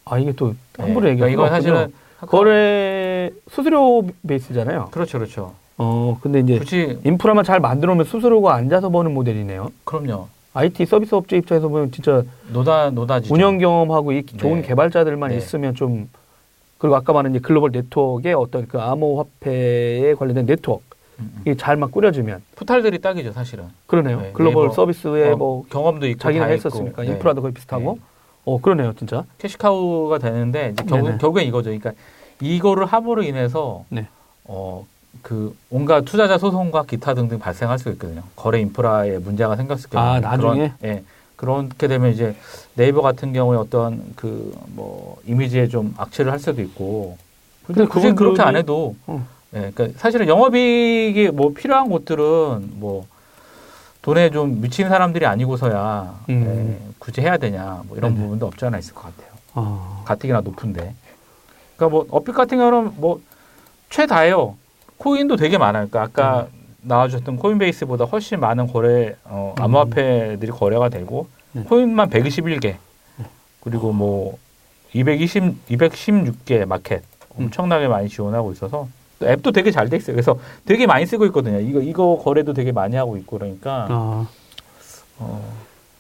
아 0.05 0.15
아, 0.15 0.19
이게 0.19 0.33
또 0.33 0.55
함부로 0.79 1.07
네, 1.07 1.13
얘기할 1.13 1.31
이건 1.33 1.47
수가 1.47 1.57
없군요. 1.57 1.75
사실은 1.75 1.93
거래 2.27 3.31
수수료 3.51 4.07
베이스잖아요. 4.27 4.89
그렇죠, 4.91 5.19
그렇죠. 5.19 5.55
어 5.79 6.19
근데 6.21 6.41
이제 6.41 6.59
굳이 6.59 6.99
인프라만 7.05 7.45
잘 7.45 7.61
만들어 7.61 7.93
놓으면 7.93 8.05
수수료가 8.05 8.55
앉아서 8.55 8.91
버는 8.91 9.15
모델이네요. 9.15 9.73
그럼요. 9.85 10.29
IT 10.53 10.85
서비스 10.87 11.15
업체 11.15 11.37
입장에서 11.37 11.69
보면 11.69 11.93
진짜 11.93 12.23
노다 12.49 12.91
노다지죠. 12.91 13.33
운영 13.33 13.59
경험하고 13.59 14.13
이 14.13 14.25
좋은 14.27 14.63
네. 14.63 14.69
개발자들만 14.69 15.31
네. 15.31 15.37
있으면 15.37 15.75
좀 15.75 16.09
그리고 16.79 16.97
아까 16.97 17.13
말한 17.13 17.33
이제 17.33 17.41
글로벌 17.41 17.71
네트워크의 17.73 18.35
어떤 18.35 18.67
그 18.67 18.81
암호화폐에 18.81 20.15
관련된 20.15 20.47
네트워크 20.47 20.83
음, 21.21 21.31
음. 21.35 21.41
이게 21.43 21.55
잘만 21.57 21.91
꾸려지면 21.91 22.43
포탈들이 22.57 23.01
딱이죠, 23.01 23.33
사실은. 23.33 23.65
그러네요. 23.87 24.21
네, 24.21 24.31
글로벌 24.33 24.73
서비스에 24.73 25.31
어, 25.33 25.37
뭐 25.37 25.65
경험도 25.71 26.07
있고 26.09 26.19
자기가 26.19 26.47
다 26.47 26.51
했었으니까 26.51 26.91
있고. 26.91 27.03
네. 27.03 27.09
인프라도 27.13 27.43
거의 27.43 27.55
비슷하고 27.55 27.95
네. 27.95 28.10
어 28.51 28.61
그러네요 28.61 28.93
진짜. 28.95 29.25
캐시카우가 29.39 30.19
되는데 30.19 30.71
이제 30.73 30.85
결국. 30.89 31.19
결국엔 31.19 31.47
이거죠. 31.47 31.67
그러니까 31.71 31.93
이거를 32.41 32.87
함으로 32.87 33.23
인해서 33.23 33.85
네. 33.91 34.09
어, 34.45 34.85
그 35.23 35.55
온갖 35.71 36.05
투자자 36.05 36.37
소송과 36.39 36.85
기타 36.85 37.15
등등 37.15 37.39
발생할 37.39 37.79
수 37.79 37.91
있거든요. 37.91 38.23
거래 38.35 38.61
인프라에 38.61 39.19
문제가 39.19 39.55
생겼을 39.57 39.91
경우에 39.91 40.09
아, 40.09 40.21
나중에? 40.21 40.73
그런, 40.81 40.93
예. 40.97 41.05
그렇게 41.37 41.87
되면 41.89 42.11
이제 42.11 42.35
네이버 42.75 43.03
같은 43.03 43.33
경우에 43.33 43.57
어떤 43.57 44.03
그 44.17 44.53
뭐 44.75 45.17
이미지에 45.27 45.69
좀 45.69 45.95
악취를 45.97 46.33
할 46.33 46.39
수도 46.41 46.61
있고. 46.63 47.19
근데 47.67 47.85
굳이 47.87 48.13
그렇게 48.13 48.43
안 48.43 48.57
해도 48.57 48.97
어. 49.07 49.25
예, 49.55 49.71
그러니까 49.75 49.99
사실은 49.99 50.27
영업이익이 50.29 51.29
뭐 51.31 51.53
필요한 51.55 51.89
곳들은 51.89 52.71
뭐 52.81 53.07
돈에 54.03 54.31
좀 54.31 54.61
미친 54.61 54.89
사람들이 54.89 55.27
아니고서야 55.27 56.21
음. 56.31 56.79
예, 56.81 56.95
굳이 56.99 57.21
해야 57.21 57.37
되냐 57.37 57.83
뭐 57.87 57.97
이런 57.97 58.15
네네. 58.15 58.25
부분도 58.25 58.47
없지 58.47 58.65
않아 58.65 58.79
있을 58.79 58.95
것 58.95 59.03
같아요. 59.03 59.31
아, 59.55 60.03
가뜩이나 60.07 60.41
높은데. 60.41 60.95
그러니까 61.77 61.89
뭐 61.97 62.07
업빛 62.11 62.35
같은 62.35 62.59
경우는 62.59 62.95
뭐 62.97 63.21
최다예요. 63.91 64.57
코인도 64.97 65.37
되게 65.37 65.59
많아요. 65.59 65.89
그러니까 65.89 66.23
아까 66.23 66.49
나와주셨던 66.83 67.37
코인베이스보다 67.37 68.05
훨씬 68.07 68.41
많은 68.41 68.67
거래 68.67 69.17
어, 69.25 69.55
음. 69.59 69.63
암호화폐들이 69.63 70.51
거래가 70.51 70.89
되고 70.89 71.27
네. 71.53 71.63
코인만 71.65 72.09
121개 72.11 72.77
그리고 73.61 73.93
뭐 73.93 74.39
220, 74.95 75.69
216개 75.69 76.65
마켓 76.67 77.03
음. 77.37 77.45
엄청나게 77.45 77.89
많이 77.89 78.09
지원하고 78.09 78.53
있어서 78.53 78.71
또 78.79 78.89
앱도 79.23 79.53
되게 79.53 79.71
잘 79.71 79.89
돼 79.89 79.97
있어요. 79.97 80.15
그래서 80.15 80.39
되게 80.65 80.87
많이 80.87 81.05
쓰고 81.07 81.27
있거든요. 81.27 81.61
이거 81.61 81.81
이거 81.81 82.21
거래도 82.23 82.53
되게 82.53 82.73
많이 82.73 82.97
하고 82.97 83.17
있고 83.17 83.39
그러니까 83.39 83.87
아. 83.91 84.29
어, 85.19 85.55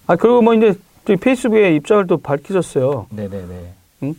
아 0.06 0.16
그리고 0.16 0.40
뭐 0.40 0.54
이제 0.54 0.74
페이스북에 1.04 1.74
입장을 1.76 2.06
또 2.06 2.16
밝히셨어요. 2.16 3.06
네네네. 3.10 4.14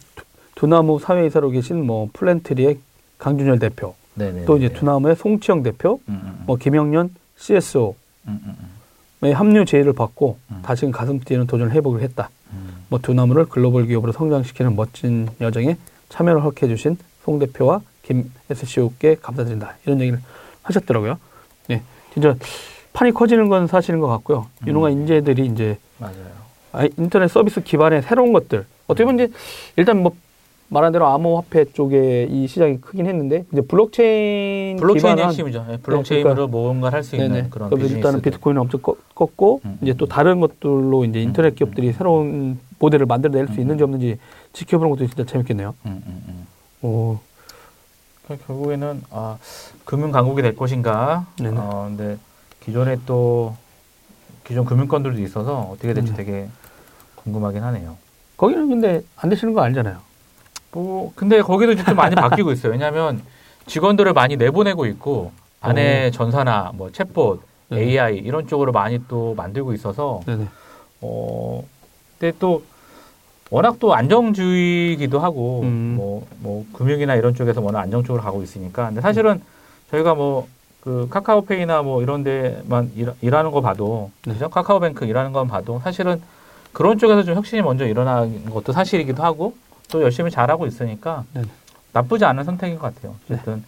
두나무 0.56 1.00
사회이사로 1.00 1.50
계신 1.50 1.86
뭐 1.86 2.10
플랜트리의 2.14 2.78
강준열 3.18 3.60
대표, 3.60 3.96
네네. 4.14 4.46
또 4.46 4.58
이제 4.58 4.70
두나무의 4.70 5.16
송치영 5.16 5.64
대표, 5.64 6.00
음, 6.08 6.22
음, 6.24 6.44
뭐 6.46 6.56
김영년 6.58 7.10
CSO 7.38 7.96
음, 8.28 8.40
음, 8.46 8.56
음, 8.60 9.28
의 9.28 9.34
합류 9.34 9.66
제의를 9.66 9.94
받고 9.94 10.38
음. 10.52 10.60
다시금 10.64 10.92
가슴 10.92 11.20
뛰는 11.20 11.48
도전을 11.48 11.74
해보기로 11.74 12.04
했다. 12.04 12.30
음. 12.52 12.86
뭐 12.90 13.00
두나무를 13.00 13.46
글로벌 13.46 13.88
기업으로 13.88 14.12
성장시키는 14.12 14.76
멋진 14.76 15.30
여정에 15.40 15.78
참여를 16.10 16.42
허락해 16.42 16.68
주신 16.68 16.98
송 17.24 17.40
대표와 17.40 17.82
김 18.12 18.32
SCO께 18.50 19.16
감사드린다. 19.22 19.76
이런 19.86 20.00
얘기를 20.02 20.20
하셨더라고요. 20.64 21.18
네, 21.68 21.82
진짜 22.14 22.36
판이 22.94 23.12
커지는 23.14 23.48
건 23.48 23.68
사실인 23.68 24.00
것 24.02 24.08
같고요. 24.08 24.48
음. 24.64 24.68
유능한 24.68 24.92
인재들이 24.92 25.46
이제 25.48 25.78
맞아요. 25.98 26.42
아, 26.74 26.88
인터넷 26.98 27.28
서비스 27.30 27.62
기반의 27.62 28.02
새로운 28.02 28.34
것들 28.34 28.66
어떻게 28.88 29.06
보면 29.06 29.26
이제 29.28 29.34
일단 29.78 30.04
뭐 30.04 30.14
말한 30.70 30.92
대로 30.94 31.06
암호화폐 31.08 31.66
쪽에 31.74 32.28
이 32.30 32.48
시장이 32.48 32.80
크긴 32.80 33.06
했는데 33.06 33.44
이제 33.52 33.62
블록체인 33.62 34.78
블록체인이 34.78 35.00
기반한 35.16 35.30
핵심이죠. 35.30 35.66
예, 35.70 35.78
블록체인으로 35.78 36.48
뭔가를 36.48 36.96
할 36.98 37.04
수 37.04 37.16
있는 37.18 37.30
네네. 37.32 37.48
그런 37.50 37.70
그래서 37.70 37.84
비즈니스. 37.84 37.98
일단은 37.98 38.22
비트코인은 38.22 38.62
엄청 38.62 38.82
꺾- 38.82 39.16
꺾고 39.16 39.62
음, 39.66 39.78
이제 39.82 39.92
음, 39.92 39.98
또 39.98 40.06
음. 40.06 40.08
다른 40.08 40.40
것들로 40.40 41.04
이제 41.06 41.22
인터넷 41.22 41.50
음, 41.50 41.56
기업들이 41.56 41.92
새로운 41.94 42.58
모델을 42.80 43.06
만들어낼 43.06 43.48
수 43.48 43.54
음, 43.56 43.60
있는지 43.62 43.84
없는지 43.84 44.18
지켜보는 44.54 44.92
것도 44.92 45.08
진짜 45.08 45.26
재밌겠네요. 45.26 45.76
음, 45.86 46.02
음, 46.08 46.24
음. 46.30 46.48
오, 46.88 47.18
그러니까 47.18 47.22
결국에는 48.38 49.04
아, 49.12 49.38
금융 49.86 50.12
강국이 50.12 50.42
될 50.42 50.56
것인가. 50.56 51.26
네네. 51.38 51.58
어, 51.58 51.86
근데 51.88 52.18
기존에 52.62 52.98
또 53.06 53.56
기존 54.44 54.66
금융권들도 54.66 55.22
있어서 55.22 55.62
어떻게 55.72 55.94
될지 55.94 56.12
음. 56.12 56.16
되게 56.16 56.50
궁금하긴 57.16 57.64
하네요. 57.64 57.98
거기는 58.38 58.68
근데 58.68 59.04
안 59.16 59.30
되시는 59.30 59.54
거 59.54 59.62
아니잖아요. 59.62 60.00
뭐 60.72 61.12
근데 61.16 61.42
거기도 61.42 61.76
좀 61.76 61.96
많이 61.96 62.16
바뀌고 62.16 62.52
있어요. 62.52 62.72
왜냐하면 62.72 63.22
직원들을 63.68 64.14
많이 64.14 64.38
내보내고 64.38 64.86
있고 64.88 65.32
안에 65.60 66.12
전사나 66.12 66.72
뭐 66.74 66.90
챗봇, 66.90 67.40
네네. 67.70 67.84
AI 67.84 68.18
이런 68.18 68.48
쪽으로 68.48 68.72
많이 68.72 69.00
또 69.08 69.36
만들고 69.36 69.74
있어서 69.74 70.22
네네. 70.26 70.48
어, 71.02 71.64
근데 72.18 72.36
또 72.40 72.64
워낙 73.52 73.78
또 73.80 73.94
안정주의이기도 73.94 75.20
하고 75.20 75.62
음. 75.62 75.94
뭐, 75.98 76.26
뭐 76.40 76.66
금융이나 76.74 77.16
이런 77.16 77.36
쪽에서 77.36 77.62
워낙 77.62 77.82
안정적으로 77.82 78.24
가고 78.24 78.42
있으니까 78.42 78.88
근데 78.88 79.02
사실은 79.02 79.40
저희가 79.92 80.16
뭐 80.16 80.48
그 80.82 81.08
카카오페이나 81.10 81.84
뭐 81.84 82.02
이런 82.02 82.24
데만 82.24 82.92
일, 82.96 83.14
일하는 83.22 83.52
거 83.52 83.62
봐도 83.62 84.12
네. 84.26 84.34
그죠? 84.34 84.50
카카오뱅크 84.50 85.06
일하는 85.06 85.32
건 85.32 85.48
봐도 85.48 85.80
사실은 85.84 86.22
그런 86.74 86.98
쪽에서 86.98 87.24
좀 87.24 87.36
혁신이 87.36 87.62
먼저 87.62 87.86
일어나는 87.86 88.50
것도 88.50 88.74
사실이기도 88.74 89.24
하고 89.24 89.56
또 89.92 90.02
열심히 90.02 90.32
잘하고 90.32 90.66
있으니까 90.66 91.24
네네. 91.34 91.48
나쁘지 91.94 92.26
않은 92.26 92.44
선택인 92.44 92.80
것 92.80 92.96
같아요. 92.96 93.16
어쨌든 93.26 93.64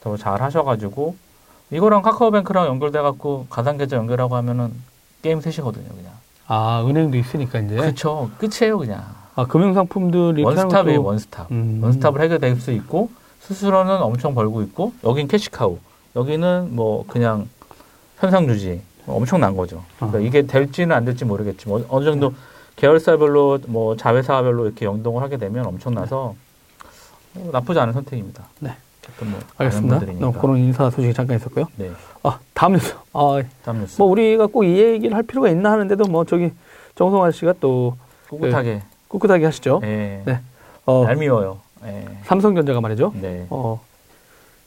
더잘 0.00 0.42
하셔가지고 0.42 1.14
이거랑 1.70 2.02
카카오뱅크랑 2.02 2.66
연결돼 2.66 3.02
갖고 3.02 3.46
가상계좌 3.50 3.96
연결하고 3.96 4.34
하면은 4.36 4.72
game 5.22 5.40
set이거든요, 5.40 5.88
그냥. 5.88 6.12
아 6.46 6.82
은행도 6.88 7.18
있으니까 7.18 7.60
이제 7.60 7.76
그렇죠. 7.76 8.30
끝이에요, 8.38 8.78
그냥. 8.78 9.04
아 9.38 9.46
금융상품들 9.46 10.42
one-stop이에요, 10.42 11.00
것도- 11.00 11.04
one-stop. 11.04 11.50
음. 11.52 11.78
one-stop을 11.80 12.20
해결될 12.22 12.56
수 12.56 12.72
있고 12.72 13.08
수수료는 13.38 14.02
엄청 14.02 14.34
벌고 14.34 14.62
있고 14.62 14.92
여긴 15.04 15.28
cash 15.28 15.53
cow, 15.53 15.78
여기는 16.16 16.74
뭐 16.74 17.04
그냥 17.06 17.48
현상 18.18 18.46
유지 18.48 18.82
엄청난 19.06 19.56
거죠. 19.56 19.84
그러니까 19.96 20.18
아. 20.18 20.22
이게 20.22 20.42
될지는 20.42 20.94
안 20.96 21.04
될지 21.04 21.24
모르겠지만 21.24 21.84
어느 21.88 22.04
정도 22.04 22.34
계열사별로 22.74 23.60
뭐 23.68 23.96
자회사별로 23.96 24.66
이렇게 24.66 24.86
연동을 24.86 25.22
하게 25.22 25.36
되면 25.36 25.64
엄청나서 25.66 26.34
어, 27.36 27.48
나쁘지 27.52 27.78
않은 27.78 27.92
선택입니다. 27.92 28.42
네. 28.58 28.72
뭐 29.20 29.38
알겠습니다. 29.56 30.26
어, 30.26 30.32
그런 30.32 30.58
인사 30.58 30.90
소식이 30.90 31.14
잠깐 31.14 31.36
있었고요. 31.36 31.66
네, 31.76 31.92
아 32.24 32.40
다음 32.54 32.72
뉴스. 32.72 32.94
아, 33.12 33.40
다음 33.64 33.78
뉴스. 33.80 33.98
뭐 34.02 34.10
우리가 34.10 34.46
꼭 34.48 34.64
이 34.64 34.76
얘기를 34.78 35.16
할 35.16 35.22
필요가 35.22 35.48
있나 35.48 35.70
하는데도 35.72 36.04
뭐 36.06 36.24
저기 36.24 36.50
정성환 36.96 37.30
씨가 37.30 37.54
또 37.60 37.96
꿋꿋하게. 38.28 38.82
꿋꿋하게 39.08 39.44
하시죠. 39.46 39.80
예. 39.84 40.22
네. 40.24 40.40
어, 40.86 41.04
얄미워요. 41.08 41.58
예. 41.86 42.04
삼성전자가 42.24 42.80
말이죠. 42.80 43.12
네. 43.20 43.46
어, 43.50 43.80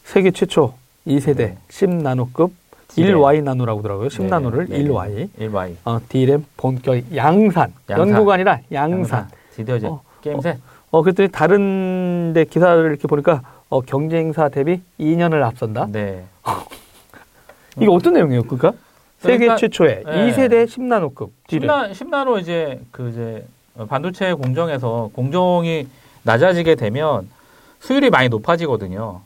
세계 0.04 0.32
최초 0.32 0.74
2세대 1.08 1.36
네. 1.38 1.58
10나노급 1.70 2.52
디램. 2.90 3.18
1Y 3.18 3.44
나노라고 3.44 3.80
하더라고요. 3.80 4.08
10나노를 4.10 4.70
네, 4.70 4.80
네, 4.80 4.90
1Y. 4.90 5.30
1Y. 5.40 5.76
어, 5.86 6.00
D램 6.10 6.46
본격 6.58 7.16
양산. 7.16 7.74
양산. 7.90 8.10
연구가 8.10 8.34
아니라 8.34 8.60
양산. 8.72 9.30
드디어 9.56 9.78
이제 9.78 9.88
어, 9.88 10.02
게임셋. 10.22 10.58
어, 10.92 11.02
그랬더니 11.02 11.30
다른 11.30 12.34
데 12.34 12.44
기사를 12.44 12.84
이렇게 12.86 13.08
보니까 13.08 13.42
어, 13.70 13.82
경쟁사 13.82 14.50
대비 14.50 14.82
2년을 15.00 15.42
앞선다. 15.44 15.88
네. 15.92 16.26
이게 17.78 17.88
어떤 17.90 18.14
내용이에요, 18.14 18.44
그니까? 18.44 18.74
세계 19.20 19.46
그러니까, 19.46 19.56
최초의 19.56 20.04
네. 20.06 20.32
2세대 20.32 20.66
10나노급 20.66 21.30
D램. 21.48 21.70
10나, 21.70 21.92
10나노 21.92 22.42
이제 22.42 22.82
그 22.92 23.10
이제 23.10 23.46
반도체 23.88 24.34
공정에서 24.34 25.10
공정이 25.14 25.88
낮아지게 26.24 26.76
되면 26.76 27.28
수율이 27.80 28.10
많이 28.10 28.30
높아지거든요. 28.30 29.22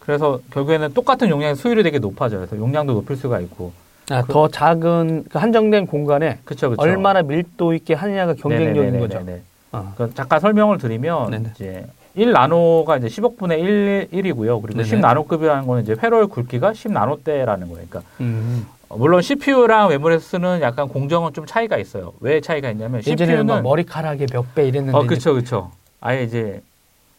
그래서 0.00 0.40
결국에는 0.50 0.92
똑같은 0.92 1.30
용량의 1.30 1.56
수율이 1.56 1.82
되게 1.82 1.98
높아져요. 1.98 2.40
그래서 2.40 2.56
용량도 2.56 2.92
높일 2.92 3.16
수가 3.16 3.40
있고. 3.40 3.72
아, 4.10 4.22
더 4.22 4.48
작은 4.48 5.24
그 5.30 5.38
한정된 5.38 5.86
공간에 5.86 6.38
그렇죠, 6.44 6.68
그렇죠. 6.68 6.82
얼마나 6.82 7.22
밀도 7.22 7.72
있게 7.72 7.94
하느냐가 7.94 8.34
경쟁력인 8.34 9.00
거죠. 9.00 9.24
아, 9.72 9.92
그러니까 9.94 10.14
잠깐 10.14 10.40
설명을 10.40 10.76
드리면 10.76 11.30
네네. 11.30 11.50
이제 11.54 11.86
1나노가 12.16 12.98
이제 12.98 13.08
10억분의 13.08 13.60
1, 13.60 14.08
1이고요. 14.12 14.60
그리고 14.60 14.82
네네. 14.82 15.00
10나노급이라는 15.00 15.66
거는 15.66 15.82
이제 15.82 15.96
회로의 16.00 16.26
굵기가 16.26 16.72
10나노대라는 16.72 17.70
거예요. 17.70 17.86
그러니까 17.88 18.02
음. 18.20 18.66
어, 18.88 18.96
물론 18.96 19.22
CPU랑 19.22 19.88
메모리스는 19.88 20.60
약간 20.60 20.88
공정은 20.88 21.32
좀 21.32 21.46
차이가 21.46 21.78
있어요. 21.78 22.12
왜 22.20 22.40
차이가 22.40 22.70
있냐면 22.70 23.02
CPU는 23.02 23.46
뭐 23.46 23.60
머리카락의 23.62 24.26
몇배 24.32 24.68
이랬는데 24.68 24.96
어, 24.96 25.02
그렇죠, 25.02 25.32
그렇죠. 25.32 25.70
아예 26.00 26.22
이제 26.24 26.62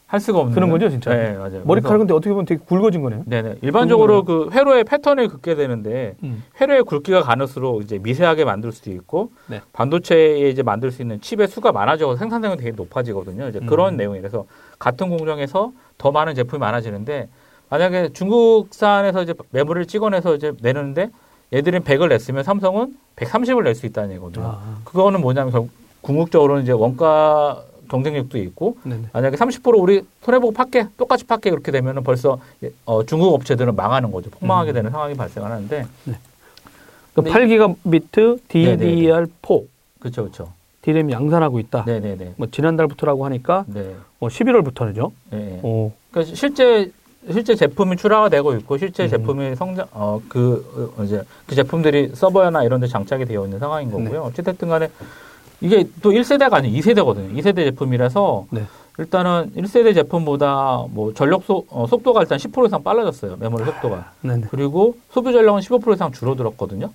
할 0.07 0.19
수가 0.19 0.39
없는 0.39 0.53
그런 0.53 0.69
거죠, 0.69 0.89
진짜? 0.89 1.13
네, 1.15 1.33
맞아요. 1.33 1.63
머리카락 1.65 1.97
근데 1.97 2.13
어떻게 2.13 2.29
보면 2.29 2.45
되게 2.45 2.63
굵어진 2.63 3.01
거네요. 3.01 3.23
네 3.25 3.41
네. 3.41 3.55
일반적으로 3.63 4.23
그 4.23 4.49
회로의 4.53 4.83
패턴을 4.83 5.27
긋게 5.27 5.55
되는데 5.55 6.15
음. 6.23 6.43
회로의 6.61 6.83
굵기가 6.83 7.23
가늘수록 7.23 7.81
이제 7.81 7.97
미세하게 7.97 8.45
만들 8.45 8.71
수도 8.71 8.91
있고 8.91 9.31
네. 9.47 9.61
반도체에 9.73 10.49
이제 10.49 10.61
만들 10.61 10.91
수 10.91 11.01
있는 11.01 11.19
칩의 11.19 11.47
수가 11.47 11.71
많아져서 11.71 12.17
생산성이 12.17 12.57
되게 12.57 12.71
높아지거든요. 12.71 13.49
이제 13.49 13.59
그런 13.59 13.95
음. 13.95 13.97
내용이라서 13.97 14.45
같은 14.77 15.09
공정에서 15.09 15.71
더 15.97 16.11
많은 16.11 16.35
제품이 16.35 16.59
많아지는데 16.59 17.27
만약에 17.69 18.09
중국산에서 18.13 19.23
이제 19.23 19.33
메모리를 19.49 19.87
찍어내서 19.87 20.35
이제 20.35 20.53
내는데 20.61 21.09
얘들은 21.53 21.83
100을 21.83 22.09
냈으면 22.09 22.43
삼성은 22.43 22.95
130을 23.15 23.63
낼 23.63 23.75
수 23.75 23.85
있다는 23.85 24.11
얘기거든요. 24.11 24.45
아, 24.45 24.77
그거는 24.83 25.21
뭐냐면 25.21 25.51
결국 25.51 25.69
궁극적으로는 26.01 26.63
이제 26.63 26.71
원가 26.71 27.63
경쟁력도 27.89 28.37
있고 28.39 28.77
네네. 28.83 29.09
만약에 29.13 29.37
30% 29.37 29.79
우리 29.79 30.01
손해보고 30.23 30.53
팔게 30.53 30.87
똑같이 30.97 31.23
팔게 31.25 31.51
그렇게 31.51 31.71
되면은 31.71 32.03
벌써 32.03 32.39
어, 32.85 33.05
중국 33.05 33.33
업체들은 33.33 33.75
망하는 33.75 34.11
거죠. 34.11 34.29
폭망하게 34.31 34.71
음. 34.71 34.73
되는 34.73 34.91
상황이 34.91 35.13
발생하는데 35.15 35.85
그 37.13 37.21
네. 37.23 37.31
8기가비트 37.31 38.39
DDR4 38.49 39.65
그렇죠, 39.99 40.23
그렇죠. 40.23 40.53
DRAM 40.81 41.09
양산하고 41.11 41.59
있다. 41.59 41.83
네네네. 41.85 42.33
뭐 42.37 42.47
지난달부터라고 42.51 43.25
하니까 43.25 43.65
네. 43.67 43.95
뭐 44.19 44.29
11월부터죠. 44.29 45.11
네. 45.31 45.59
어, 45.63 45.91
그러니까 46.11 46.35
실제 46.35 46.91
실제 47.31 47.55
제품이 47.55 47.97
출하가 47.97 48.29
되고 48.29 48.53
있고 48.53 48.77
실제 48.77 49.03
음. 49.03 49.09
제품이 49.09 49.55
성장 49.55 49.87
어그 49.91 50.93
어, 50.97 51.03
이제 51.03 51.23
그 51.47 51.55
제품들이 51.55 52.11
서버나 52.13 52.63
이런 52.63 52.79
데 52.79 52.87
장착이 52.87 53.25
되어 53.25 53.45
있는 53.45 53.59
상황인 53.59 53.89
네. 53.89 54.03
거고요. 54.03 54.21
어찌됐든 54.23 54.69
간에 54.69 54.89
이게 55.61 55.87
또 56.01 56.11
1세대가 56.11 56.53
아니고 56.53 56.77
2세대거든요. 56.77 57.35
2세대 57.37 57.57
제품이라서 57.57 58.45
네. 58.51 58.63
일단은 58.97 59.51
1세대 59.57 59.93
제품보다 59.93 60.85
뭐 60.89 61.13
전력 61.13 61.43
소, 61.43 61.65
어, 61.69 61.85
속도가 61.87 62.21
일단 62.21 62.37
10% 62.37 62.67
이상 62.67 62.83
빨라졌어요. 62.83 63.37
메모리 63.37 63.65
속도가. 63.65 64.11
네네. 64.21 64.47
그리고 64.51 64.95
소비 65.11 65.33
전력은 65.33 65.61
15% 65.61 65.93
이상 65.95 66.11
줄어들었거든요. 66.11 66.91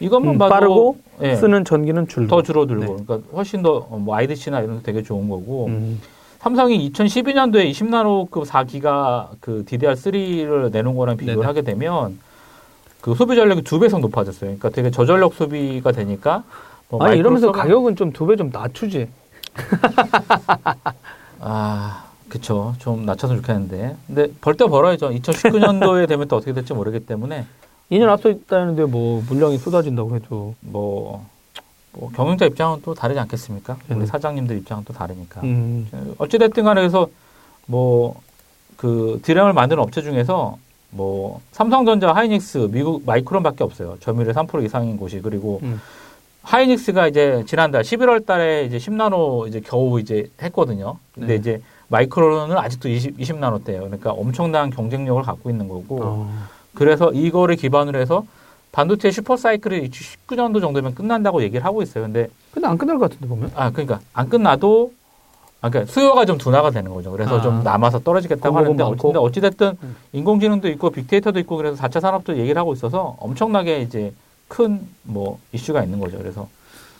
이것만 0.00 0.34
음, 0.34 0.38
봐도 0.38 0.50
빠르고 0.50 0.96
예, 1.22 1.36
쓰는 1.36 1.64
전기는 1.64 2.08
줄고. 2.08 2.28
더 2.28 2.42
줄어들고 2.42 2.96
네. 2.96 3.04
그러니까 3.04 3.28
훨씬 3.34 3.62
더뭐 3.62 4.14
IDC나 4.14 4.60
이런 4.60 4.78
데 4.78 4.82
되게 4.82 5.02
좋은 5.02 5.28
거고 5.28 5.66
음, 5.66 6.00
삼성이 6.42 6.90
2012년도에 6.90 7.70
20나노급 7.70 8.46
4기가 8.46 9.28
그 9.40 9.64
DDR3를 9.64 10.72
내놓은 10.72 10.96
거랑 10.96 11.16
비교를 11.16 11.36
네네. 11.36 11.46
하게 11.46 11.62
되면 11.62 12.18
그 13.00 13.14
소비 13.14 13.36
전력이 13.36 13.62
두 13.62 13.78
배 13.78 13.86
이상 13.86 14.00
높아졌어요. 14.00 14.40
그러니까 14.58 14.70
되게 14.70 14.90
저전력 14.90 15.34
소비가 15.34 15.92
되니까 15.92 16.42
뭐 16.88 17.02
아니 17.04 17.18
이러면서 17.18 17.52
가격은 17.52 17.94
좀 17.96 18.12
두 18.12 18.26
배 18.26 18.34
좀 18.36 18.50
낮추지. 18.52 19.08
아 21.40 22.04
그쵸 22.28 22.74
좀 22.78 23.04
낮춰서 23.06 23.36
좋겠는데 23.36 23.96
근데 24.08 24.28
벌떼 24.40 24.66
벌어야죠. 24.66 25.10
2019년도에 25.10 26.08
되면 26.08 26.26
또 26.26 26.36
어떻게 26.36 26.52
될지 26.52 26.72
모르기 26.74 27.00
때문에 27.06 27.46
2년 27.92 28.08
앞서 28.08 28.30
있다는데 28.30 28.86
뭐 28.86 29.22
물량이 29.28 29.58
쏟아진다고 29.58 30.16
해도. 30.16 30.54
뭐, 30.60 31.24
뭐 31.92 32.10
경영자 32.10 32.46
입장은 32.46 32.80
또 32.82 32.94
다르지 32.94 33.20
않겠습니까? 33.20 33.76
우리 33.90 34.00
네. 34.00 34.06
사장님들 34.06 34.56
입장은 34.58 34.84
또 34.84 34.92
다르니까. 34.92 35.42
음, 35.42 35.88
어찌됐든 36.18 36.64
간에 36.64 36.80
그래서 36.80 37.08
뭐, 37.66 38.20
그 38.76 39.20
디램을 39.22 39.52
만드는 39.52 39.82
업체 39.82 40.02
중에서 40.02 40.58
뭐, 40.90 41.40
삼성전자, 41.52 42.12
하이닉스, 42.12 42.68
미국 42.70 43.04
마이크론밖에 43.06 43.64
없어요. 43.64 43.96
점유율 44.00 44.32
3% 44.32 44.64
이상인 44.64 44.96
곳이. 44.96 45.20
그리고 45.20 45.60
음. 45.62 45.80
하이닉스가 46.42 47.08
이제 47.08 47.44
지난달 47.46 47.82
11월 47.82 48.26
달에 48.26 48.64
이제 48.64 48.78
10나노 48.78 49.48
이제 49.48 49.60
겨우 49.60 50.00
이제 50.00 50.28
했거든요. 50.42 50.96
근데 51.14 51.28
네. 51.28 51.34
이제 51.36 51.62
마이크론은 51.88 52.56
아직도 52.56 52.88
20, 52.88 53.18
20나노대예요. 53.18 53.82
그러니까 53.82 54.10
엄청난 54.12 54.70
경쟁력을 54.70 55.22
갖고 55.22 55.50
있는 55.50 55.68
거고. 55.68 56.00
어, 56.02 56.32
그래서 56.74 57.12
이거를 57.12 57.56
기반으로 57.56 57.98
해서 57.98 58.24
반도체 58.72 59.10
슈퍼사이클이 59.10 59.90
19년도 59.90 60.60
정도면 60.60 60.94
끝난다고 60.94 61.42
얘기를 61.42 61.64
하고 61.64 61.82
있어요. 61.82 62.04
근데 62.04 62.28
근데 62.50 62.66
안 62.66 62.78
끝날 62.78 62.98
것 62.98 63.10
같은데 63.10 63.28
보면. 63.28 63.52
아 63.54 63.70
그러니까 63.70 64.00
안 64.14 64.28
끝나도 64.28 64.92
아 65.60 65.68
그러니까 65.70 65.92
수요가 65.92 66.24
좀 66.24 66.38
둔화가 66.38 66.70
되는 66.70 66.92
거죠. 66.92 67.12
그래서 67.12 67.38
아. 67.38 67.42
좀 67.42 67.62
남아서 67.62 68.00
떨어지겠다고 68.00 68.56
하는데. 68.56 68.82
어찌, 68.82 69.06
어찌 69.16 69.40
됐든 69.40 69.76
음. 69.82 69.96
인공지능도 70.12 70.68
있고 70.70 70.90
빅데이터도 70.90 71.38
있고 71.40 71.56
그래서 71.56 71.76
4차 71.76 72.00
산업도 72.00 72.38
얘기를 72.38 72.58
하고 72.58 72.72
있어서 72.72 73.16
엄청나게 73.20 73.80
이제 73.82 74.12
큰 74.48 74.80
뭐 75.04 75.38
이슈가 75.52 75.84
있는 75.84 76.00
거죠. 76.00 76.18
그래서 76.18 76.48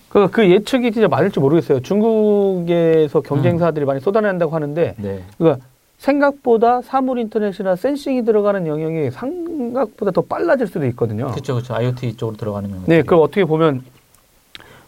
그, 0.08 0.28
그 0.30 0.48
예측이 0.48 0.92
진짜 0.92 1.08
맞을지 1.08 1.40
모르겠어요. 1.40 1.80
중국에서 1.80 3.20
음. 3.20 3.22
경쟁사들이 3.22 3.86
많이 3.86 3.98
쏟아낸다고 3.98 4.54
하는데, 4.54 4.94
네. 4.98 5.24
그러니까 5.38 5.64
생각보다 6.02 6.82
사물 6.82 7.18
인터넷이나 7.18 7.76
sensing이 7.76 8.24
들어가는 8.24 8.66
영역이 8.66 9.10
생각보다 9.12 10.10
더 10.10 10.20
빨라질 10.22 10.66
수도 10.66 10.84
있거든요. 10.86 11.28
그렇죠, 11.30 11.54
그렇죠. 11.54 11.74
IoT 11.74 12.16
쪽으로 12.16 12.36
들어가면. 12.36 12.82
네, 12.86 13.02
그럼 13.02 13.22
어떻게 13.22 13.44
보면 13.44 13.84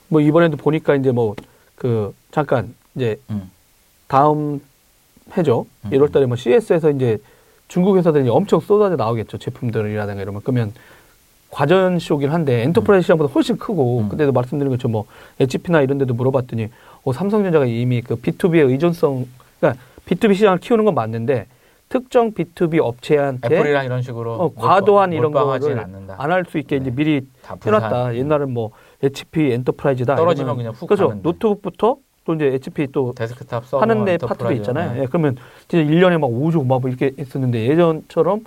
뭐 0.09 0.20
이번에도 0.20 0.57
보니까 0.57 0.94
이제 0.96 1.11
뭐 1.11 1.35
그 1.77 2.14
잠깐 2.31 2.74
이제 2.94 3.20
음. 3.31 3.50
다음 4.07 4.61
해죠. 5.37 5.66
음. 5.85 5.90
1월달에 5.90 6.27
뭐 6.27 6.37
CES에서 6.37 6.90
이제 6.90 7.18
중국 7.68 7.96
회사들이 7.96 8.29
엄청 8.29 8.61
쏟아져 8.61 8.96
나오겠죠. 8.96 9.38
제품들이라든가 9.38 10.22
이러면 10.22 10.40
그러면 10.42 10.72
가전 11.51 11.99
쇼긴 11.98 12.31
한데 12.31 12.62
enterprise 12.62 13.05
시장보다 13.05 13.33
훨씬 13.33 13.57
크고 13.57 14.00
음. 14.00 14.09
그때도 14.09 14.33
말씀드린 14.33 14.70
것처럼 14.70 14.92
뭐 14.92 15.07
HP나 15.40 15.83
이런 15.83 15.98
데도 15.98 16.14
물어봤더니 16.14 16.68
어, 17.05 17.12
삼성전자가 17.12 17.66
이미 17.66 18.03
그 18.03 18.16
B2B의 18.16 18.68
의존성 18.70 19.27
그러니까 19.61 19.83
B2B 20.07 20.35
시장을 20.35 20.59
키우는 20.59 20.85
건 20.85 20.95
맞는데 20.95 21.47
특정 21.88 22.33
B2B 22.33 22.79
업체한테 22.83 23.55
애플이랑 23.57 23.85
이런 23.85 24.03
식으로 24.03 24.33
어, 24.35 24.55
과도한 24.55 25.12
이런 25.12 25.33
거를. 25.33 25.79
안 25.79 26.31
할 26.31 26.45
수 26.49 26.59
있게 26.59 26.77
이제 26.77 26.90
네. 26.90 26.97
미리 26.97 27.27
다 27.43 27.55
분산. 27.55 27.83
해놨다. 27.83 28.17
옛날엔 28.17 28.53
뭐 28.53 28.71
HP 29.03 29.53
엔터프라이즈다. 29.53 30.17
떨어지면 30.17 30.57
그냥 30.57 30.73
훅 30.73 30.88
그렇죠. 30.88 31.09
가는데. 31.09 31.29
노트북부터 31.29 31.97
또 32.25 32.35
이제 32.35 32.47
HP 32.47 32.88
또 32.90 33.12
데스크탑 33.14 33.67
서버 33.67 33.83
하는 33.83 34.05
데 34.05 34.12
enterprise. 34.12 34.29
파트도 34.45 34.53
있잖아요. 34.61 34.93
네. 34.95 35.03
예, 35.03 35.07
그러면 35.07 35.37
진짜 35.69 35.85
1년에 35.88 36.19
막 36.19 36.29
5조 36.29 36.67
막 36.67 36.83
이렇게 36.85 37.12
했었는데 37.19 37.67
예전처럼 37.69 38.45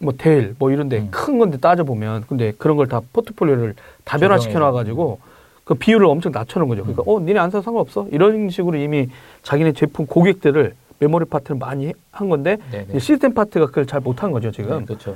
뭐 0.00 0.12
델 0.16 0.54
뭐 0.58 0.70
이런데 0.70 0.98
음. 0.98 1.08
큰 1.10 1.38
건데 1.38 1.58
따져 1.58 1.84
보면 1.84 2.24
근데 2.28 2.52
그런 2.56 2.76
걸 2.76 2.86
다 2.86 3.00
포트폴리오를 3.12 3.74
다변화시켜 4.04 4.58
놔가지고 4.58 5.20
그 5.68 5.74
비율을 5.74 6.06
엄청 6.06 6.32
낮춰놓은 6.32 6.66
거죠. 6.66 6.82
그러니까 6.82 7.02
음. 7.02 7.14
어 7.14 7.20
니네 7.20 7.38
안 7.38 7.50
사도 7.50 7.60
상관없어 7.60 8.06
이런 8.10 8.48
식으로 8.48 8.78
이미 8.78 9.06
자기네 9.42 9.72
제품 9.72 10.06
고객들을 10.06 10.74
메모리 10.98 11.26
파트를 11.26 11.58
많이 11.58 11.92
한 12.10 12.30
건데 12.30 12.56
네, 12.72 12.86
네. 12.90 12.98
시스템 12.98 13.34
파트가 13.34 13.66
그걸 13.66 13.84
잘 13.84 14.00
못한 14.00 14.32
거죠 14.32 14.50
지금. 14.50 14.78
네, 14.78 14.84
그렇죠. 14.86 15.14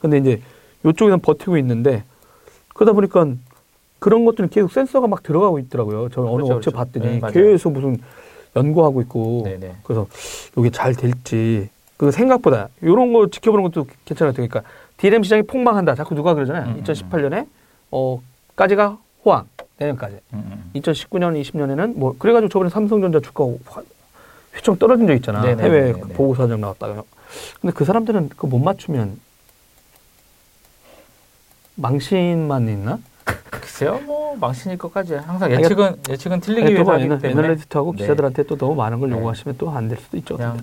근데 0.00 0.18
이제 0.18 0.42
요쪽에는 0.84 1.20
버티고 1.20 1.56
있는데 1.58 2.02
그러다 2.74 2.94
보니까 2.94 3.28
그런 4.00 4.24
것들은 4.24 4.48
계속 4.48 4.72
센서가 4.72 5.06
막 5.06 5.22
들어가고 5.22 5.60
있더라고요. 5.60 6.08
저 6.08 6.22
어느 6.22 6.42
그렇죠, 6.42 6.54
업체 6.54 6.70
그렇죠. 6.72 6.76
봤더니 6.98 7.20
네. 7.20 7.32
계속 7.32 7.72
무슨 7.72 7.96
연구하고 8.56 9.02
있고 9.02 9.42
네, 9.44 9.56
네. 9.56 9.76
그래서 9.84 10.08
이게 10.58 10.68
잘 10.70 10.96
될지 10.96 11.68
그 11.96 12.10
생각보다 12.10 12.70
이런 12.80 13.12
거 13.12 13.28
지켜보는 13.28 13.70
것도 13.70 13.86
괜찮아요. 14.04 14.32
그러니까 14.32 14.62
DRAM 14.96 15.22
시장이 15.22 15.42
폭망한다. 15.42 15.94
자꾸 15.94 16.16
누가 16.16 16.34
그러잖아요. 16.34 16.72
음, 16.72 16.74
음, 16.78 16.82
2018년에 16.82 17.46
어까지가 17.92 18.98
호황 19.24 19.46
내년까지. 19.82 20.16
음, 20.34 20.42
음. 20.74 20.80
2019년, 20.80 21.40
20년에는 21.40 21.94
뭐 21.96 22.14
그래가지고 22.18 22.48
저번에 22.48 22.70
삼성전자 22.70 23.20
주가 23.20 23.44
화- 23.66 23.82
휘청 24.54 24.76
떨어진 24.78 25.06
적 25.06 25.14
있잖아. 25.14 25.42
네네, 25.42 25.62
해외 25.62 25.80
네네. 25.92 26.00
그 26.00 26.08
보고서장 26.08 26.60
나왔다가. 26.60 27.02
근데 27.60 27.74
그 27.74 27.84
사람들은 27.84 28.28
그거 28.30 28.46
못 28.48 28.58
맞추면 28.58 29.18
망신만 31.76 32.68
있나? 32.68 32.98
글쎄요, 33.50 34.00
뭐 34.06 34.36
망신일 34.36 34.78
것까지 34.78 35.14
항상 35.14 35.50
예측은 35.50 35.96
예측은 36.08 36.40
틀리기 36.40 36.66
아니, 36.66 36.74
또 36.74 36.80
위해서 36.80 36.92
하기 36.92 37.04
애널- 37.04 37.20
때문에 37.20 37.40
애널리스트하고 37.46 37.92
네. 37.92 37.98
기자들한테 37.98 38.42
또 38.44 38.56
너무 38.56 38.74
많은 38.74 39.00
걸 39.00 39.10
네. 39.10 39.16
요구하시면 39.16 39.56
또 39.58 39.70
안 39.70 39.88
될 39.88 39.98
수도 39.98 40.16
있죠. 40.18 40.36
그냥. 40.36 40.58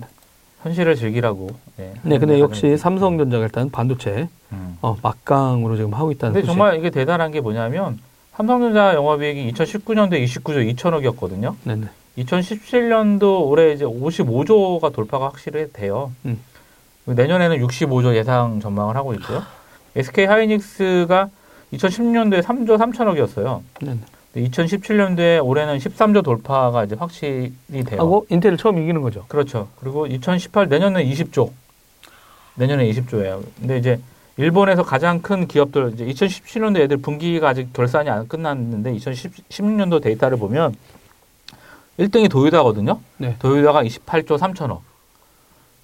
현실을 0.62 0.94
즐기라고. 0.94 1.48
네, 1.78 1.94
네, 2.02 2.18
근데 2.18 2.38
역시. 2.38 2.76
삼성전자가 2.76 3.44
일단 3.44 3.70
반도체 3.70 4.28
음. 4.52 4.76
어, 4.82 4.94
막강으로 5.02 5.76
지금 5.76 5.94
하고 5.94 6.12
있다는 6.12 6.34
근데 6.34 6.46
소식. 6.46 6.54
정말 6.54 6.78
이게 6.78 6.90
대단한 6.90 7.30
게 7.32 7.40
뭐냐면 7.40 7.98
삼성전자 8.40 8.94
영업이익이 8.94 9.52
2019년도에 9.52 10.24
29조 10.24 10.74
2천억이었거든요. 10.74 11.56
네네. 11.64 11.88
2017년도 12.16 13.46
올해 13.46 13.72
이제 13.72 13.84
55조가 13.84 14.94
돌파가 14.94 15.26
확실히 15.26 15.70
돼요. 15.70 16.10
음. 16.24 16.40
내년에는 17.04 17.58
65조 17.58 18.14
예상 18.14 18.60
전망을 18.60 18.96
하고 18.96 19.12
있고요. 19.14 19.42
SK 19.94 20.24
하이닉스가 20.24 21.28
2016년도에 21.74 22.42
3조 22.42 22.78
3천억이었어요. 22.78 23.60
네네. 23.80 24.00
2017년도에 24.36 25.44
올해는 25.44 25.76
13조 25.76 26.24
돌파가 26.24 26.84
이제 26.84 26.96
확실히 26.98 27.52
돼요. 27.68 28.00
하고 28.00 28.26
인텔을 28.30 28.56
처음 28.56 28.78
이기는 28.78 29.02
거죠. 29.02 29.26
그렇죠. 29.28 29.68
그리고 29.80 30.06
2018 30.06 30.68
내년은 30.70 31.04
20조. 31.04 31.50
내년에 32.54 32.90
20조예요. 32.90 33.42
근데 33.58 33.76
이제 33.76 34.00
일본에서 34.40 34.82
가장 34.82 35.20
큰 35.20 35.46
기업들 35.46 35.92
이제 35.92 36.06
2017년도 36.06 36.80
애들 36.80 36.96
분기가 36.96 37.50
아직 37.50 37.74
결산이 37.74 38.08
안 38.08 38.26
끝났는데 38.26 38.94
2016년도 38.94 40.00
데이터를 40.00 40.38
보면 40.38 40.74
1등이 41.98 42.30
도요다거든요. 42.30 43.00
네. 43.18 43.36
도요다가 43.38 43.84
28조 43.84 44.38
3천억. 44.38 44.78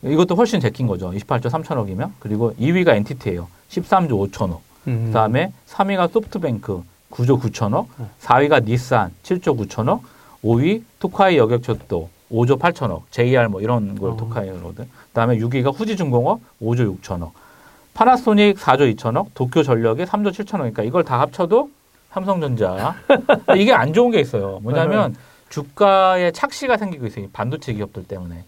이것도 0.03 0.37
훨씬 0.37 0.61
제낀 0.61 0.87
거죠. 0.87 1.11
28조 1.11 1.51
3천억이면. 1.51 2.12
그리고 2.19 2.55
2위가 2.55 2.97
NTT예요. 2.97 3.49
13조 3.69 4.31
5천억. 4.31 4.61
음. 4.88 5.07
그다음에 5.09 5.53
3위가 5.69 6.11
소프트뱅크 6.11 6.83
9조 7.11 7.40
9천억, 7.40 7.87
네. 7.99 8.07
4위가 8.23 8.64
닛산 8.64 9.12
7조 9.23 9.69
9천억, 9.69 10.01
5위 10.42 10.83
토카이 10.99 11.37
여객철도 11.37 12.09
5조 12.31 12.59
8천억, 12.59 13.03
JR 13.11 13.49
뭐 13.49 13.61
이런 13.61 13.99
걸 13.99 14.12
어. 14.12 14.16
토카이로든. 14.16 14.88
그다음에 15.09 15.37
6위가 15.38 15.75
후지중공업 15.75 16.40
5조 16.62 17.01
6천억, 17.01 17.33
파나소닉 17.96 18.59
4조 18.59 18.94
2천억, 18.94 19.28
도쿄 19.35 19.62
전력에 19.62 20.04
3조 20.04 20.28
7천억. 20.28 20.59
그러니까 20.59 20.82
이걸 20.82 21.02
다 21.02 21.18
합쳐도 21.20 21.70
삼성전자. 22.11 22.94
이게 23.56 23.72
안 23.72 23.92
좋은 23.94 24.11
게 24.11 24.20
있어요. 24.20 24.59
뭐냐면 24.62 25.12
네. 25.14 25.18
주가에 25.48 26.30
착시가 26.30 26.76
생기고 26.76 27.06
있어요. 27.06 27.24
이 27.24 27.28
반도체 27.32 27.72
기업들 27.72 28.04
때문에. 28.04 28.44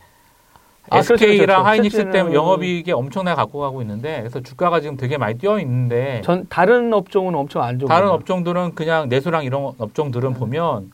아, 0.90 1.00
그렇죠, 1.02 1.14
SK랑 1.14 1.46
그렇죠. 1.46 1.62
하이닉스 1.62 1.98
실제는- 1.98 2.12
때문에 2.12 2.34
영업이익이 2.34 2.92
엄청나게 2.92 3.36
갖고 3.36 3.60
가고 3.60 3.80
있는데 3.82 4.18
그래서 4.20 4.40
주가가 4.40 4.80
지금 4.80 4.96
되게 4.96 5.18
많이 5.18 5.36
뛰어 5.38 5.58
있는데 5.60 6.22
전 6.24 6.46
다른 6.48 6.92
업종은 6.94 7.34
엄청 7.34 7.62
안 7.62 7.78
좋은 7.78 7.88
다른 7.88 8.06
거예요. 8.06 8.14
업종들은 8.14 8.74
그냥 8.74 9.08
내수랑 9.08 9.44
이런 9.44 9.72
업종들은 9.78 10.34
보면 10.34 10.90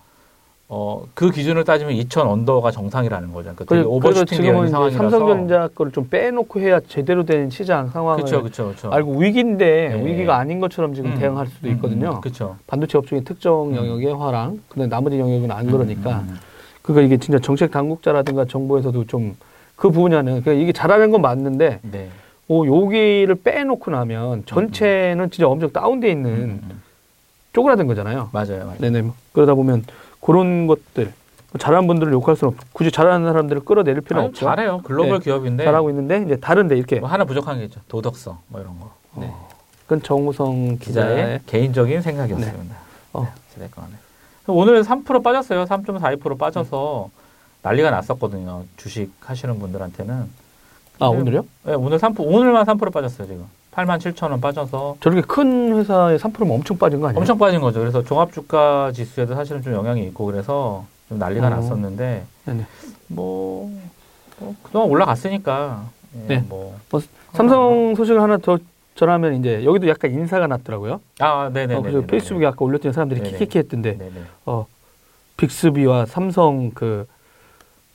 어, 0.69 1.05
그 1.13 1.31
기준을 1.31 1.65
따지면 1.65 1.95
2천 1.95 2.27
언더가 2.27 2.71
정상이라는 2.71 3.33
거죠. 3.33 3.53
그러니까 3.55 3.65
그래서 3.67 3.89
오버슈팅 3.89 4.39
이제 4.39 4.53
상황이라서. 4.53 4.91
삼성전자 4.97 5.69
거를 5.75 5.93
좀 5.93 6.09
빼놓고 6.09 6.61
해야 6.61 6.81
제대로 6.81 7.25
된 7.25 7.51
시장 7.51 7.91
상황을 7.91 8.25
그렇죠, 8.25 8.43
그렇죠, 8.43 8.65
그렇죠. 8.67 8.91
알고 8.91 9.19
위기인데 9.19 9.89
네. 9.95 10.05
위기가 10.05 10.39
아닌 10.39 10.61
것처럼 10.61 10.95
지금 10.95 11.11
음, 11.13 11.19
대응할 11.19 11.47
수도 11.49 11.69
있거든요. 11.71 12.21
그렇죠. 12.21 12.57
반도체 12.67 12.97
업종의 12.97 13.25
특정 13.25 13.71
음. 13.71 13.77
영역의 13.77 14.15
화랑, 14.15 14.61
근데 14.69 14.89
나머지 14.89 15.19
영역은 15.19 15.51
안 15.51 15.67
그러니까. 15.67 16.21
음, 16.21 16.29
음, 16.31 16.39
그러니까 16.81 17.07
이게 17.07 17.17
진짜 17.19 17.39
정책 17.39 17.71
당국자라든가 17.71 18.47
정부에서도 18.47 19.07
좀그 19.07 19.91
부분야는 19.91 20.43
그러니까 20.43 20.53
이게 20.53 20.73
잘하는 20.73 21.11
건 21.11 21.21
맞는데 21.23 21.81
음. 21.85 21.91
네. 21.93 22.09
오 22.49 22.67
여기를 22.67 23.37
빼놓고 23.37 23.91
나면 23.91 24.45
전체는 24.47 25.31
진짜 25.31 25.49
엄청 25.49 25.71
다운돼 25.73 26.11
있는 26.11 26.31
음, 26.31 26.61
음. 26.63 26.83
쪼그라든 27.53 27.87
거잖아요. 27.87 28.31
맞아요, 28.33 28.65
맞아요. 28.65 28.77
네네. 28.79 29.03
뭐 29.03 29.15
그러다 29.33 29.55
보면 29.55 29.85
그런 30.25 30.67
것들 30.67 31.13
잘하는 31.59 31.87
분들을 31.87 32.13
욕할 32.15 32.35
수는 32.35 32.55
없고 32.55 32.65
굳이 32.73 32.91
잘하는 32.91 33.27
사람들을 33.31 33.65
끌어내릴 33.65 34.01
필요는 34.01 34.29
없죠. 34.29 34.47
잘해요. 34.47 34.81
글로벌 34.83 35.19
네. 35.19 35.25
기업인데 35.25 35.65
잘하고 35.65 35.91
있는데 35.91 36.23
이제 36.23 36.37
다른데 36.37 36.77
이렇게 36.77 36.99
뭐 36.99 37.09
하나 37.09 37.25
부족한 37.25 37.59
게 37.59 37.65
있죠. 37.65 37.81
도덕성 37.89 38.39
뭐 38.49 38.61
이런 38.61 38.81
거. 38.81 38.91
네. 39.17 39.31
그건 39.83 40.03
정우성 40.03 40.79
기자의 40.79 41.17
기자의 41.17 41.41
개인적인 41.47 42.01
생각이었습니다. 42.01 42.77
어. 43.13 43.23
네, 43.23 43.29
어찌됐건 43.51 43.85
간에. 43.85 43.95
오늘 44.47 44.83
3% 44.83 45.23
빠졌어요. 45.23 45.65
3.42% 45.65 46.39
빠져서 46.39 47.11
난리가 47.63 47.91
났었거든요. 47.91 48.65
주식 48.79 49.13
하시는 49.21 49.59
분들한테는. 49.59 50.45
아 51.01 51.07
오늘요? 51.07 51.45
네, 51.65 51.75
오늘 51.75 51.99
3% 51.99 52.17
오늘만 52.21 52.65
3% 52.65 52.93
빠졌어요, 52.93 53.29
지금. 53.29 53.45
8만 53.75 53.99
7천 53.99 54.31
원 54.31 54.41
빠져서 54.41 54.99
저렇게 55.01 55.21
큰 55.23 55.77
회사의 55.77 56.19
3%면 56.19 56.51
엄청 56.51 56.79
빠진 56.79 57.01
거 57.01 57.09
아니에요? 57.09 57.19
엄청 57.19 57.39
빠진 57.39 57.61
거죠. 57.61 57.81
그래서 57.81 58.03
종합 58.03 58.33
주가 58.33 58.93
지수에도 58.93 59.35
사실은 59.35 59.63
좀 59.63 59.75
영향이 59.75 60.05
있고 60.07 60.27
그래서 60.27 60.85
좀 61.09 61.19
난리가 61.19 61.47
어. 61.47 61.51
났었는데 61.51 62.25
네네. 62.45 62.67
뭐, 63.09 63.71
뭐 64.39 64.55
그동안 64.63 64.89
올라갔으니까 64.89 65.85
예, 66.29 66.35
네. 66.37 66.45
뭐 66.49 66.79
삼성 67.33 67.95
소식을 67.97 68.23
하나 68.23 68.37
더 68.37 68.59
전하면 68.95 69.35
이제 69.35 69.65
여기도 69.65 69.89
약간 69.89 70.13
인사가 70.13 70.47
났더라고요. 70.47 71.01
아, 71.19 71.51
네네. 71.53 71.75
어, 71.75 71.83
그래서 71.83 72.01
페이스북에 72.03 72.47
아까 72.47 72.65
올렸더니 72.65 72.95
사람들이 72.95 73.23
네네. 73.23 73.39
키키키 73.39 73.59
했던데 73.59 73.99
네네. 73.99 74.23
어, 74.47 74.67
빅스비와 75.37 76.07
삼성 76.07 76.71
그 76.71 77.09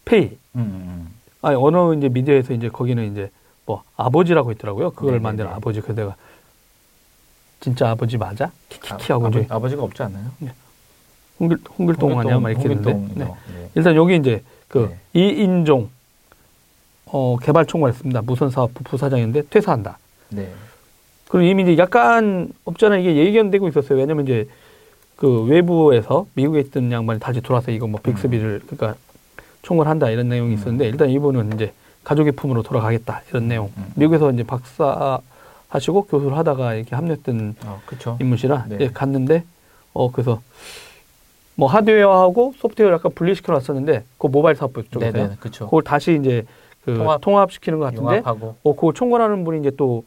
페이 0.04 0.38
음, 0.56 0.60
음, 0.60 1.14
아니 1.42 1.56
어느 1.56 1.96
이제 1.96 2.10
미디어에서 2.10 2.54
이제 2.54 2.68
거기는 2.68 3.10
이제 3.12 3.32
뭐 3.70 3.84
아버지라고 3.96 4.52
있더라고요. 4.54 4.90
그걸 4.90 5.12
네네네. 5.12 5.22
만든 5.22 5.46
아버지. 5.46 5.80
내가 5.80 6.16
진짜 7.60 7.92
아버지 7.92 8.18
맞아? 8.18 8.46
아, 8.46 8.52
키키키 8.68 9.12
하고 9.12 9.28
아버, 9.28 9.38
이제 9.38 9.48
아버지가 9.48 9.84
없지 9.84 10.02
않나요? 10.02 10.32
홍길 11.40 11.60
홍길동 11.78 12.20
아니야? 12.20 12.40
막 12.40 12.50
이렇게 12.50 12.68
했는데. 12.68 12.92
홍길동이죠. 12.92 13.36
네. 13.54 13.54
네. 13.54 13.70
일단 13.76 13.96
여기 13.96 14.16
이제 14.16 14.42
그 14.68 14.90
네. 15.14 15.22
이인종 15.22 15.90
어, 17.06 17.38
개발총괄했습니다. 17.44 18.24
무선사업부 18.24 18.84
부사장인데 18.86 19.44
퇴사한다. 19.52 20.00
네. 20.30 20.52
그리고 21.28 21.46
이미 21.46 21.62
이제 21.62 21.78
약간 21.78 22.52
없잖아 22.66 22.98
이게 22.98 23.18
예견되고 23.18 23.68
있었어요. 23.68 24.00
왜냐면 24.00 24.26
이제 24.26 24.50
그 25.16 25.44
외부에서 25.44 26.26
미국에 26.34 26.60
있던 26.62 26.92
양반이 26.92 27.20
다시 27.20 27.40
돌아서 27.40 27.70
이거 27.70 27.86
뭐 27.86 28.00
빅스비를 28.02 28.64
그러니까 28.66 28.96
총괄한다 29.62 30.10
이런 30.10 30.28
내용이 30.28 30.56
있었는데 30.56 30.88
일단 30.88 31.12
이분은 31.12 31.54
이제 31.54 31.72
가족의 32.04 32.34
품으로 32.34 32.64
돌아가겠다 32.64 33.22
이런 33.30 33.48
내용. 33.48 33.72
음. 33.78 33.92
미국에서 33.96 34.32
이제 34.32 34.44
박사 34.44 35.20
하시고 35.68 36.06
교수를 36.06 36.38
하다가 36.38 36.74
이렇게 36.76 36.96
합류했던 36.96 37.56
어, 37.66 37.82
그렇죠. 37.86 38.18
인물이라 38.20 38.66
네. 38.70 38.78
예, 38.82 38.88
갔는데 38.90 39.44
어 39.94 40.12
그래서 40.12 40.42
뭐 41.56 41.68
하드웨어하고 41.68 42.54
소프트웨어 42.58 42.94
약간 42.94 43.12
분리시켜 43.14 43.52
놨었는데 43.54 44.04
그 44.18 44.28
모바일 44.28 44.56
사업부 44.56 44.84
쪽에서요. 44.90 45.12
네네. 45.12 45.36
그걸 45.40 45.84
다시 45.84 46.18
이제 46.20 46.46
그 46.86 46.96
통합. 46.96 47.22
통합. 47.22 47.52
시키는 47.52 47.80
것 47.80 47.86
같은데 47.86 48.18
융합하고. 48.18 48.56
어 48.64 48.76
그거 48.76 48.94
총괄하는 48.94 49.44
분이 49.44 49.60
이제 49.60 49.72
또 49.78 50.04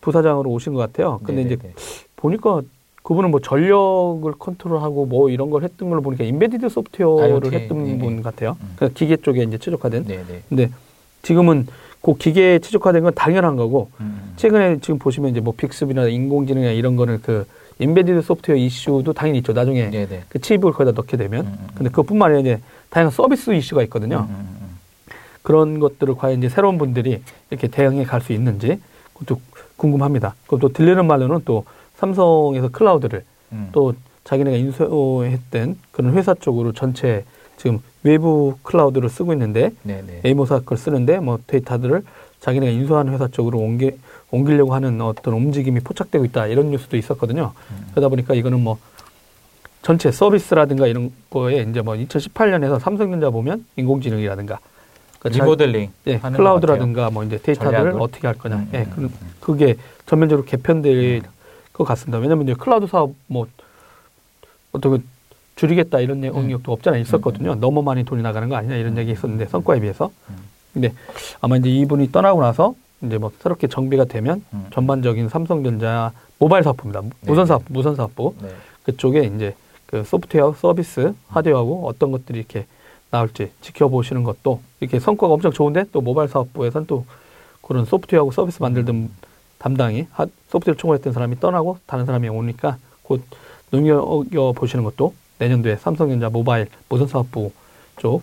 부사장으로 0.00 0.50
오신 0.50 0.74
것 0.74 0.80
같아요. 0.80 1.20
근데 1.24 1.42
이제 1.42 1.56
네네네. 1.56 1.74
보니까 2.16 2.62
그분은 3.02 3.32
뭐 3.32 3.40
전력을 3.40 4.32
컨트롤하고 4.38 5.06
뭐 5.06 5.28
이런 5.28 5.50
걸 5.50 5.64
했던 5.64 5.90
걸로 5.90 6.02
보니까 6.02 6.24
인베디드 6.24 6.68
소프트웨어를 6.68 7.48
IoT, 7.48 7.56
했던 7.56 7.86
예, 7.86 7.92
예. 7.92 7.98
분 7.98 8.22
같아요. 8.22 8.56
음. 8.60 8.74
그 8.76 8.92
기계 8.92 9.16
쪽에 9.16 9.42
이제 9.42 9.58
최적화된. 9.58 10.04
네네. 10.04 10.42
근데 10.48 10.70
지금은 11.22 11.66
그 12.00 12.14
기계에 12.16 12.58
최적화된 12.58 13.04
건 13.04 13.14
당연한 13.14 13.56
거고 13.56 13.90
음. 14.00 14.32
최근에 14.36 14.78
지금 14.80 14.98
보시면 14.98 15.30
이제 15.30 15.40
뭐 15.40 15.54
빅스비나 15.56 16.08
인공지능이나 16.08 16.72
이런 16.72 16.96
거는 16.96 17.20
그 17.22 17.46
인베디드 17.78 18.22
소프트웨어 18.22 18.56
이슈도 18.58 19.12
당연히 19.12 19.38
있죠. 19.38 19.52
나중에 19.52 19.90
네네. 19.90 20.24
그 20.28 20.40
칩을 20.40 20.72
거기다 20.72 20.92
넣게 20.92 21.16
되면. 21.16 21.46
음, 21.46 21.56
음, 21.60 21.66
근데 21.74 21.90
그것뿐만 21.90 22.32
아니라 22.32 22.40
이제 22.40 22.60
다양한 22.90 23.10
서비스 23.12 23.52
이슈가 23.52 23.82
있거든요. 23.84 24.26
음, 24.28 24.34
음, 24.34 24.58
음. 24.62 25.14
그런 25.42 25.78
것들을 25.80 26.14
과연 26.16 26.38
이제 26.38 26.48
새로운 26.48 26.76
분들이 26.78 27.22
이렇게 27.50 27.68
대응해 27.68 28.04
갈 28.04 28.20
수 28.20 28.32
있는지 28.32 28.80
그것도 29.14 29.40
궁금합니다. 29.76 30.34
그리고 30.46 30.58
또 30.68 30.72
들리는 30.72 31.04
말로는 31.06 31.42
또 31.44 31.64
삼성에서 31.96 32.68
클라우드를 32.68 33.24
음. 33.52 33.68
또 33.72 33.94
자기네가 34.24 34.56
인수했던 34.56 35.78
그런 35.92 36.14
회사 36.14 36.34
쪽으로 36.34 36.72
전체 36.72 37.24
지금 37.56 37.80
외부 38.02 38.56
클라우드를 38.62 39.08
쓰고 39.08 39.32
있는데 39.32 39.70
네네. 39.82 40.22
A모사 40.24 40.60
걸 40.60 40.76
쓰는데 40.78 41.18
뭐 41.20 41.38
데이터들을 41.46 42.02
자기네가 42.40 42.72
인수하는 42.72 43.12
회사 43.12 43.28
쪽으로 43.28 43.58
옮기, 43.58 43.92
옮기려고 44.30 44.74
하는 44.74 45.00
어떤 45.00 45.34
움직임이 45.34 45.78
포착되고 45.80 46.24
있다 46.26 46.46
이런 46.48 46.70
뉴스도 46.70 46.96
있었거든요. 46.96 47.52
음. 47.70 47.86
그러다 47.92 48.08
보니까 48.08 48.34
이거는 48.34 48.60
뭐 48.60 48.78
전체 49.82 50.10
서비스라든가 50.10 50.86
이런 50.86 51.12
거에 51.30 51.62
이제 51.68 51.80
뭐 51.82 51.94
2018년에서 51.94 52.80
삼성전자 52.80 53.30
보면 53.30 53.64
인공지능이라든가 53.76 54.58
그러니까 55.20 55.38
자- 55.38 55.44
리모델링. 55.44 55.90
예, 56.08 56.18
클라우드라든가 56.18 57.10
뭐 57.10 57.22
이제 57.22 57.38
데이터들을 57.38 57.78
전략을? 57.78 58.00
어떻게 58.00 58.26
할 58.26 58.36
거냐. 58.36 58.56
음, 58.56 58.70
예, 58.74 58.78
음, 58.78 58.90
그, 58.94 59.00
음. 59.02 59.10
그게 59.40 59.76
전면적으로 60.06 60.44
개편될 60.44 61.22
것 61.72 61.84
같습니다. 61.84 62.18
왜냐면 62.18 62.44
이제 62.44 62.54
클라우드 62.54 62.88
사업 62.88 63.14
뭐 63.28 63.46
어떻게 64.72 65.00
줄이겠다 65.56 66.00
이런 66.00 66.20
내용도 66.20 66.72
없잖아요. 66.72 67.00
있었거든요. 67.02 67.54
너무 67.56 67.82
많이 67.82 68.04
돈이 68.04 68.22
나가는 68.22 68.48
거 68.48 68.56
아니냐 68.56 68.76
이런 68.76 68.96
얘기 68.98 69.12
있었는데 69.12 69.46
성과에 69.46 69.80
비해서. 69.80 70.10
음. 70.30 70.36
근데 70.72 70.92
아마 71.40 71.56
이제 71.56 71.68
이분이 71.68 72.12
떠나고 72.12 72.40
나서 72.40 72.74
이제 73.02 73.18
뭐 73.18 73.30
새롭게 73.40 73.66
정비가 73.66 74.04
되면 74.04 74.44
음. 74.54 74.66
전반적인 74.72 75.28
삼성전자 75.28 76.12
모바일 76.38 76.64
사업부입니다. 76.64 77.02
무선 77.20 77.46
사업, 77.46 77.62
무선 77.68 77.94
사업부 77.94 78.34
네. 78.40 78.48
그쪽에 78.84 79.30
이제 79.34 79.54
그 79.86 80.04
소프트웨어 80.04 80.54
서비스 80.54 81.14
하드웨어하고 81.28 81.86
어떤 81.86 82.10
것들이 82.12 82.38
이렇게 82.38 82.66
나올지 83.10 83.52
지켜보시는 83.60 84.24
것도 84.24 84.60
이렇게 84.80 84.98
성과가 84.98 85.34
엄청 85.34 85.52
좋은데 85.52 85.84
또 85.92 86.00
모바일 86.00 86.28
사업부에서는 86.30 86.86
또 86.86 87.04
그런 87.60 87.84
소프트웨어하고 87.84 88.32
서비스 88.32 88.62
만들던 88.62 89.10
담당이 89.58 90.06
하, 90.10 90.26
소프트웨어 90.48 90.76
총괄했던 90.76 91.12
사람이 91.12 91.38
떠나고 91.38 91.78
다른 91.86 92.06
사람이 92.06 92.28
오니까 92.28 92.78
곧 93.02 93.22
눈여겨 93.70 94.52
보시는 94.52 94.82
것도 94.84 95.14
내년도에 95.42 95.76
삼성전자 95.76 96.28
모바일 96.28 96.68
무선 96.88 97.08
사업부 97.08 97.50
쪽 97.96 98.22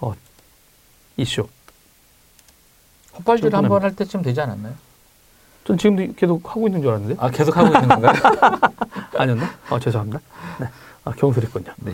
어, 0.00 0.12
이슈. 1.16 1.46
헛발질 3.18 3.50
좀 3.50 3.58
한번 3.58 3.82
할 3.82 3.94
때쯤 3.96 4.22
되지 4.22 4.40
않았나요? 4.40 4.74
전 5.64 5.76
지금도 5.76 6.14
계속 6.14 6.48
하고 6.48 6.66
있는 6.68 6.80
줄 6.80 6.90
알았는데 6.90 7.16
아 7.18 7.30
계속 7.30 7.56
하고 7.56 7.66
있는 7.74 7.88
건가요? 7.88 8.12
아니었나? 9.18 9.44
어, 9.70 9.78
죄송합니다. 9.78 10.20
네. 10.60 10.66
아, 11.04 11.10
경솔했군요. 11.12 11.72
네. 11.78 11.92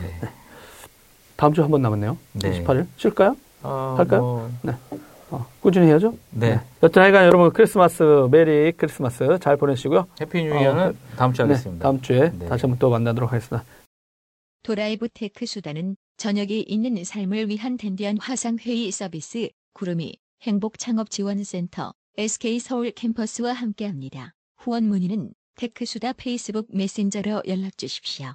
다음 1.36 1.52
주 1.54 1.62
한 1.62 1.70
번 1.70 1.80
남았네요. 1.82 2.16
네. 2.34 2.62
28일 2.64 2.86
쉴까요? 2.98 3.36
아, 3.62 3.94
할까요? 3.98 4.20
뭐, 4.20 4.50
어, 5.30 5.46
꾸준히 5.60 5.86
해야죠. 5.88 6.14
네. 6.30 6.60
여튼 6.82 7.02
하여간 7.02 7.24
여러분 7.26 7.50
크리스마스 7.52 8.02
Merry 8.30 8.72
Christmas 8.76 9.38
잘 9.40 9.56
보내시고요. 9.56 10.06
해피 10.20 10.42
뉴 10.44 10.58
이어는 10.60 10.96
다음 11.16 11.32
주에 11.32 11.44
네, 11.46 11.52
하겠습니다. 11.52 11.82
다음 11.82 12.00
주에 12.02 12.32
네. 12.38 12.46
다시 12.48 12.62
한번 12.62 12.78
또 12.78 12.90
만나도록 12.90 13.32
하겠습니다. 13.32 13.64
도라이브 14.68 15.08
테크수다는 15.08 15.96
저녁이 16.18 16.60
있는 16.68 17.02
삶을 17.02 17.48
위한 17.48 17.78
댄디한 17.78 18.18
화상 18.18 18.58
회의 18.58 18.90
서비스 18.90 19.48
구루미 19.72 20.18
행복창업지원센터 20.42 21.94
SK서울 22.18 22.90
캠퍼스와 22.90 23.54
함께합니다. 23.54 24.34
후원 24.58 24.84
문의는 24.84 25.32
테크수다 25.54 26.12
페이스북 26.12 26.68
메신저로 26.70 27.44
연락 27.48 27.78
주십시오. 27.78 28.34